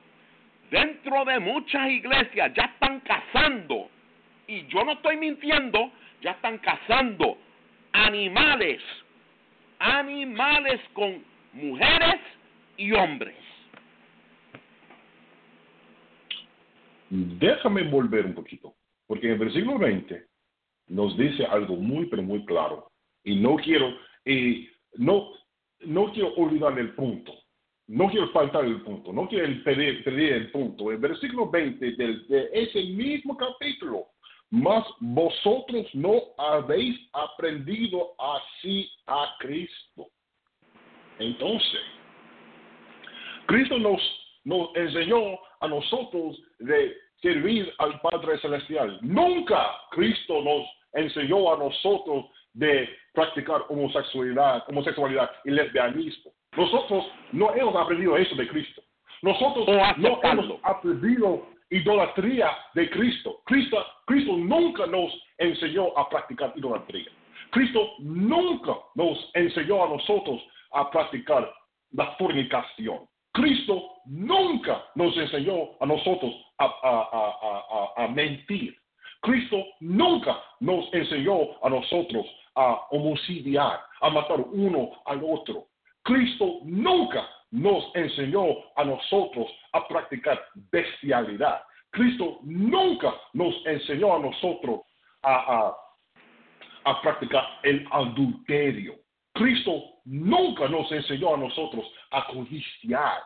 dentro 0.71 1.25
de 1.25 1.39
muchas 1.39 1.89
iglesias 1.91 2.53
ya 2.55 2.65
están 2.65 3.01
casando, 3.01 3.91
y 4.47 4.67
yo 4.67 4.85
no 4.85 4.93
estoy 4.93 5.17
mintiendo, 5.17 5.93
ya 6.21 6.33
están 6.33 6.59
casando 6.59 7.39
animales, 7.93 8.83
animales 9.79 10.81
con 10.95 11.23
mujeres 11.53 12.21
y 12.79 12.93
hombres. 12.93 13.37
Déjame 17.11 17.83
volver 17.85 18.27
un 18.27 18.35
poquito, 18.35 18.75
porque 19.07 19.33
el 19.33 19.39
versículo 19.39 19.79
20 19.79 20.27
nos 20.89 21.17
dice 21.17 21.45
algo 21.45 21.77
muy, 21.77 22.07
pero 22.07 22.23
muy 22.23 22.45
claro. 22.47 22.91
Y 23.25 23.37
no 23.37 23.57
quiero, 23.57 23.95
y 24.25 24.69
no, 24.95 25.33
no 25.81 26.13
quiero 26.13 26.35
olvidar 26.35 26.79
el 26.79 26.95
punto. 26.95 27.33
No 27.89 28.09
quiero 28.11 28.29
faltar 28.29 28.67
el 28.67 28.83
punto. 28.83 29.13
No 29.13 29.27
quiero 29.27 29.47
pedir, 29.65 30.05
el 30.33 30.51
punto. 30.51 30.93
El 30.93 30.99
versículo 30.99 31.49
20 31.49 31.93
del, 31.93 32.27
de 32.29 32.51
ese 32.53 32.83
mismo 32.85 33.37
capítulo. 33.37 34.09
Mas 34.51 34.85
vosotros 35.01 35.87
no 35.95 36.21
habéis 36.37 36.99
aprendido 37.13 38.15
así 38.19 38.91
a 39.07 39.35
Cristo. 39.39 40.09
Entonces, 41.19 41.81
Cristo 43.49 43.79
nos, 43.79 44.01
nos 44.45 44.77
enseñó 44.77 45.39
a 45.61 45.69
nosotros 45.69 46.39
de 46.59 46.95
servir 47.23 47.73
al 47.79 47.99
Padre 48.03 48.39
Celestial. 48.41 48.99
Nunca 49.01 49.67
Cristo 49.91 50.43
nos 50.43 50.67
enseñó 50.93 51.55
a 51.55 51.57
nosotros 51.57 52.27
de 52.53 52.89
practicar 53.15 53.63
homosexualidad, 53.71 54.65
homosexualidad 54.69 55.31
y 55.47 55.51
lesbianismo. 55.51 56.31
Nosotros 56.57 57.07
no 57.33 57.55
hemos 57.55 57.75
aprendido 57.75 58.19
eso 58.19 58.35
de 58.37 58.49
Cristo. 58.49 58.83
Nosotros 59.23 59.67
no 59.97 60.21
hemos 60.23 60.61
aprendido 60.63 61.47
idolatría 61.71 62.51
de 62.75 62.91
Cristo. 62.91 63.41
Cristo. 63.47 63.83
Cristo 64.05 64.37
nunca 64.37 64.87
nos 64.87 65.11
enseñó 65.39 65.97
a 65.97 66.07
practicar 66.11 66.53
idolatría. 66.55 67.11
Cristo 67.51 67.93
nunca 68.01 68.75
nos 68.95 69.31
enseñó 69.33 69.85
a 69.85 69.89
nosotros 69.89 70.43
a 70.73 70.91
practicar 70.91 71.51
la 71.93 72.15
fornicación. 72.17 73.09
Cristo 73.39 74.01
nunca 74.07 74.85
nos 74.97 75.17
enseñó 75.17 75.71
a 75.79 75.87
nosotros 75.87 76.35
a, 76.59 78.09
mentir. 78.13 78.77
Cristo 79.21 79.65
nunca 79.79 80.43
nos 80.59 80.93
enseñó 80.93 81.37
a 81.63 81.69
nosotros 81.69 82.27
a 82.57 82.89
homicidiar, 82.91 83.79
a 84.01 84.11
matar 84.11 84.41
uno 84.41 84.91
al 85.07 85.23
otro. 85.23 85.69
Cristo 86.03 86.59
nunca 86.65 87.29
nos 87.53 87.85
enseñó 87.95 88.45
a 88.75 88.85
nosotros 88.85 89.47
a 89.73 89.87
practicar 89.87 90.45
bestialidad. 90.73 91.63
Cristo 91.91 92.41
nunca 92.43 93.15
nos 93.35 93.55
enseñó 93.67 94.17
a 94.17 94.19
nosotros 94.19 94.81
a, 95.23 95.77
a 96.85 97.03
practicar 97.03 97.45
el 97.63 97.87
adulterio. 97.93 98.95
Cristo 99.39 99.85
nunca 100.05 100.69
nos 100.69 100.91
enseñó 100.91 101.35
a 101.35 101.39
nosotros 101.39 101.87
a 102.11 102.27
codiciar. 102.27 103.23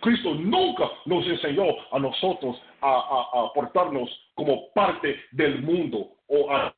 Cristo 0.00 0.32
nunca 0.34 0.88
nos 1.06 1.26
enseñó 1.26 1.64
a 1.90 1.98
nosotros 1.98 2.56
a, 2.80 3.50
portarnos 3.52 4.08
como 4.34 4.72
parte 4.74 5.20
del 5.32 5.60
mundo 5.62 6.12
o 6.28 6.52
a, 6.52 6.72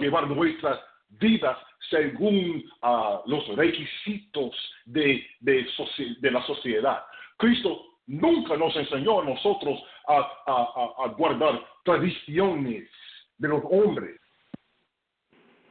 llevar 0.00 0.28
nuestras 0.28 0.80
vidas 1.08 1.56
según 1.88 2.64
ah, 2.82 3.22
los 3.26 3.46
requisitos 3.54 4.50
de, 4.86 5.24
de, 5.38 6.30
la 6.32 6.44
sociedad. 6.44 7.04
Cristo 7.36 7.80
nunca 8.08 8.56
nos 8.56 8.74
enseñó 8.74 9.20
a 9.20 9.24
nosotros 9.24 9.80
a, 10.08 11.14
guardar 11.16 11.64
tradiciones 11.84 12.90
de 13.38 13.48
los 13.48 13.62
hombres. 13.70 14.20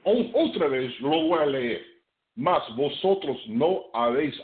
otra 0.05 0.69
vez 0.69 0.97
lo 1.01 1.09
voy 1.09 1.39
a 1.39 1.45
leer 1.47 1.92
mas 2.35 2.63
vosotros 2.75 3.37
no 3.47 3.85
habéis 3.93 4.35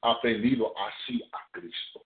aprendido 0.00 0.72
así 0.78 1.22
a 1.32 1.50
Cristo. 1.52 2.02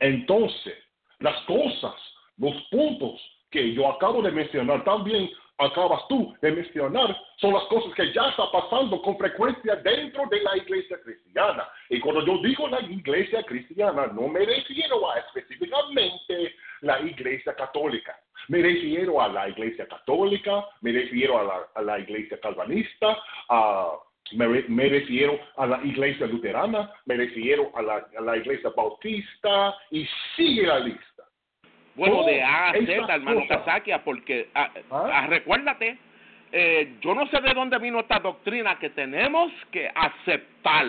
Entonces, 0.00 0.74
las 1.18 1.40
cosas, 1.42 1.94
los 2.36 2.54
puntos 2.70 3.20
que 3.50 3.72
yo 3.74 3.88
acabo 3.88 4.22
de 4.22 4.30
mencionar, 4.30 4.82
también 4.84 5.30
acabas 5.58 6.06
tú 6.08 6.34
de 6.40 6.52
mencionar, 6.52 7.16
son 7.36 7.52
las 7.52 7.64
cosas 7.64 7.92
que 7.94 8.12
ya 8.12 8.28
está 8.28 8.50
pasando 8.50 9.00
con 9.02 9.16
frecuencia 9.18 9.76
dentro 9.76 10.24
de 10.30 10.40
la 10.42 10.56
iglesia 10.56 10.98
cristiana. 11.02 11.68
Y 11.88 12.00
cuando 12.00 12.24
yo 12.24 12.38
digo 12.38 12.68
la 12.68 12.80
iglesia 12.80 13.42
cristiana, 13.44 14.06
no 14.08 14.28
me 14.28 14.44
refiero 14.44 15.10
a 15.10 15.18
específicamente 15.18 16.54
la 16.80 17.00
iglesia 17.00 17.54
católica. 17.54 18.18
Me 18.48 18.60
refiero 18.60 19.20
a 19.20 19.28
la 19.28 19.48
iglesia 19.48 19.86
católica, 19.86 20.66
me 20.80 20.92
refiero 20.92 21.38
a 21.38 21.42
la, 21.44 21.68
a 21.74 21.82
la 21.82 21.98
iglesia 22.00 22.40
calvanista, 22.40 23.16
a 23.48 23.92
me, 24.32 24.88
refiero 24.88 25.38
a 25.56 25.66
la 25.66 25.80
iglesia 25.84 26.26
luterana, 26.26 26.90
me 27.06 27.16
refiero 27.16 27.70
a 27.74 27.82
la, 27.82 28.36
iglesia 28.36 28.70
bautista 28.76 29.74
y 29.90 30.06
sigue 30.36 30.66
la 30.66 30.80
lista. 30.80 31.24
Bueno, 31.94 32.24
de 32.24 32.42
A 32.42 32.70
a 32.70 32.72
Z, 32.72 33.14
hermano 33.14 33.42
Casaquia, 33.46 34.02
porque 34.02 34.48
ah, 34.54 34.70
¿Ah? 34.90 35.10
Ah, 35.12 35.26
recuérdate, 35.26 35.98
eh, 36.50 36.94
yo 37.02 37.14
no 37.14 37.26
sé 37.26 37.40
de 37.40 37.52
dónde 37.52 37.78
vino 37.78 38.00
esta 38.00 38.18
doctrina 38.18 38.78
que 38.78 38.90
tenemos 38.90 39.52
que 39.70 39.90
aceptar 39.94 40.86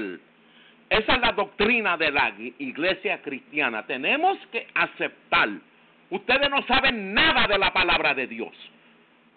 esa 0.93 1.15
es 1.15 1.21
la 1.21 1.31
doctrina 1.31 1.97
de 1.97 2.11
la 2.11 2.31
iglesia 2.59 3.19
cristiana. 3.23 3.83
Tenemos 3.87 4.37
que 4.51 4.67
aceptar. 4.75 5.49
Ustedes 6.11 6.49
no 6.51 6.61
saben 6.67 7.15
nada 7.15 7.47
de 7.47 7.57
la 7.57 7.73
palabra 7.73 8.13
de 8.13 8.27
Dios. 8.27 8.53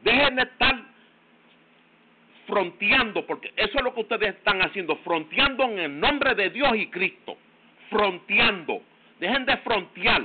Dejen 0.03 0.37
de 0.37 0.43
estar 0.43 0.77
fronteando, 2.47 3.27
porque 3.27 3.53
eso 3.57 3.79
es 3.79 3.85
lo 3.85 3.95
que 3.95 4.01
ustedes 4.01 4.37
están 4.37 4.63
haciendo, 4.63 4.97
fronteando 4.97 5.65
en 5.65 5.79
el 5.79 6.01
nombre 6.01 6.35
de 6.35 6.51
Dios 6.51 6.77
y 6.77 6.89
Cristo. 6.89 7.37
Fronteando. 7.91 8.83
Dejen 9.21 9.47
de 9.47 9.57
frontear. 9.59 10.23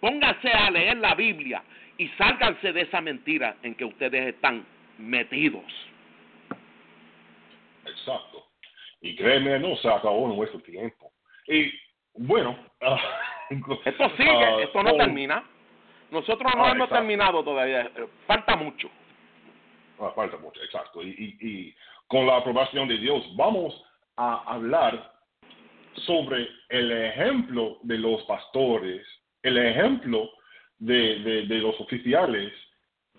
Pónganse 0.00 0.48
a 0.48 0.70
leer 0.70 0.98
la 0.98 1.14
Biblia 1.14 1.62
y 1.98 2.08
sálganse 2.08 2.72
de 2.72 2.82
esa 2.82 3.00
mentira 3.00 3.56
en 3.62 3.74
que 3.74 3.84
ustedes 3.84 4.34
están 4.34 4.64
metidos. 4.98 5.64
Exacto. 7.86 8.46
Y 9.00 9.14
créeme, 9.16 9.58
no 9.58 9.76
se 9.76 9.88
acabó 9.88 10.28
nuestro 10.28 10.60
tiempo. 10.60 11.12
Y 11.46 11.72
bueno, 12.14 12.58
esto 13.84 14.10
sigue, 14.16 14.30
ah, 14.30 14.58
esto 14.62 14.82
no 14.82 14.96
termina. 14.96 15.44
Nosotros 16.10 16.52
no 16.56 16.64
ah, 16.64 16.72
hemos 16.72 16.88
terminado 16.88 17.42
todavía, 17.42 17.90
falta 18.26 18.56
mucho. 18.56 18.90
Falta 19.96 20.36
mucho, 20.38 20.62
exacto. 20.62 21.02
Y, 21.02 21.36
y, 21.40 21.74
con 22.08 22.26
la 22.26 22.36
aprobación 22.36 22.86
de 22.88 22.98
Dios, 22.98 23.24
vamos 23.36 23.74
a 24.16 24.54
hablar 24.54 25.12
sobre 26.04 26.48
el 26.68 26.92
ejemplo 26.92 27.78
de 27.82 27.98
los 27.98 28.22
pastores, 28.24 29.06
el 29.42 29.58
ejemplo 29.58 30.30
de, 30.78 31.44
de, 31.46 31.58
los 31.58 31.80
oficiales 31.80 32.52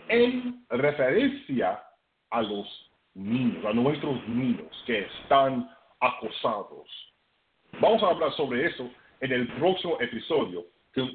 en 0.08 0.66
referencia 0.70 1.84
a 2.30 2.42
los 2.42 2.92
niños, 3.16 3.66
a 3.66 3.74
nuestros 3.74 4.28
niños 4.28 4.72
que 4.86 5.00
están 5.00 5.70
acosados. 6.00 6.88
Vamos 7.80 8.04
a 8.04 8.08
hablar 8.08 8.32
sobre 8.34 8.68
eso 8.68 8.90
en 9.22 9.32
el 9.32 9.48
próximo 9.56 9.98
episodio. 10.00 10.66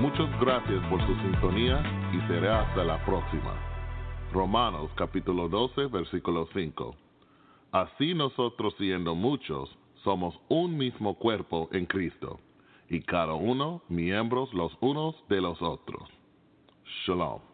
Muchas 0.00 0.40
gracias 0.40 0.84
por 0.90 1.00
su 1.06 1.14
sintonía 1.22 1.80
y 2.12 2.18
será 2.28 2.62
hasta 2.62 2.82
la 2.84 3.02
próxima. 3.06 3.54
Romanos 4.32 4.90
capítulo 4.96 5.48
12, 5.48 5.86
versículo 5.86 6.48
5. 6.52 7.05
Así 7.76 8.14
nosotros 8.14 8.74
siendo 8.78 9.14
muchos, 9.14 9.68
somos 10.02 10.34
un 10.48 10.78
mismo 10.78 11.12
cuerpo 11.18 11.68
en 11.72 11.84
Cristo, 11.84 12.40
y 12.88 13.02
cada 13.02 13.34
uno 13.34 13.82
miembros 13.90 14.54
los 14.54 14.72
unos 14.80 15.14
de 15.28 15.42
los 15.42 15.60
otros. 15.60 16.08
Shalom. 17.04 17.45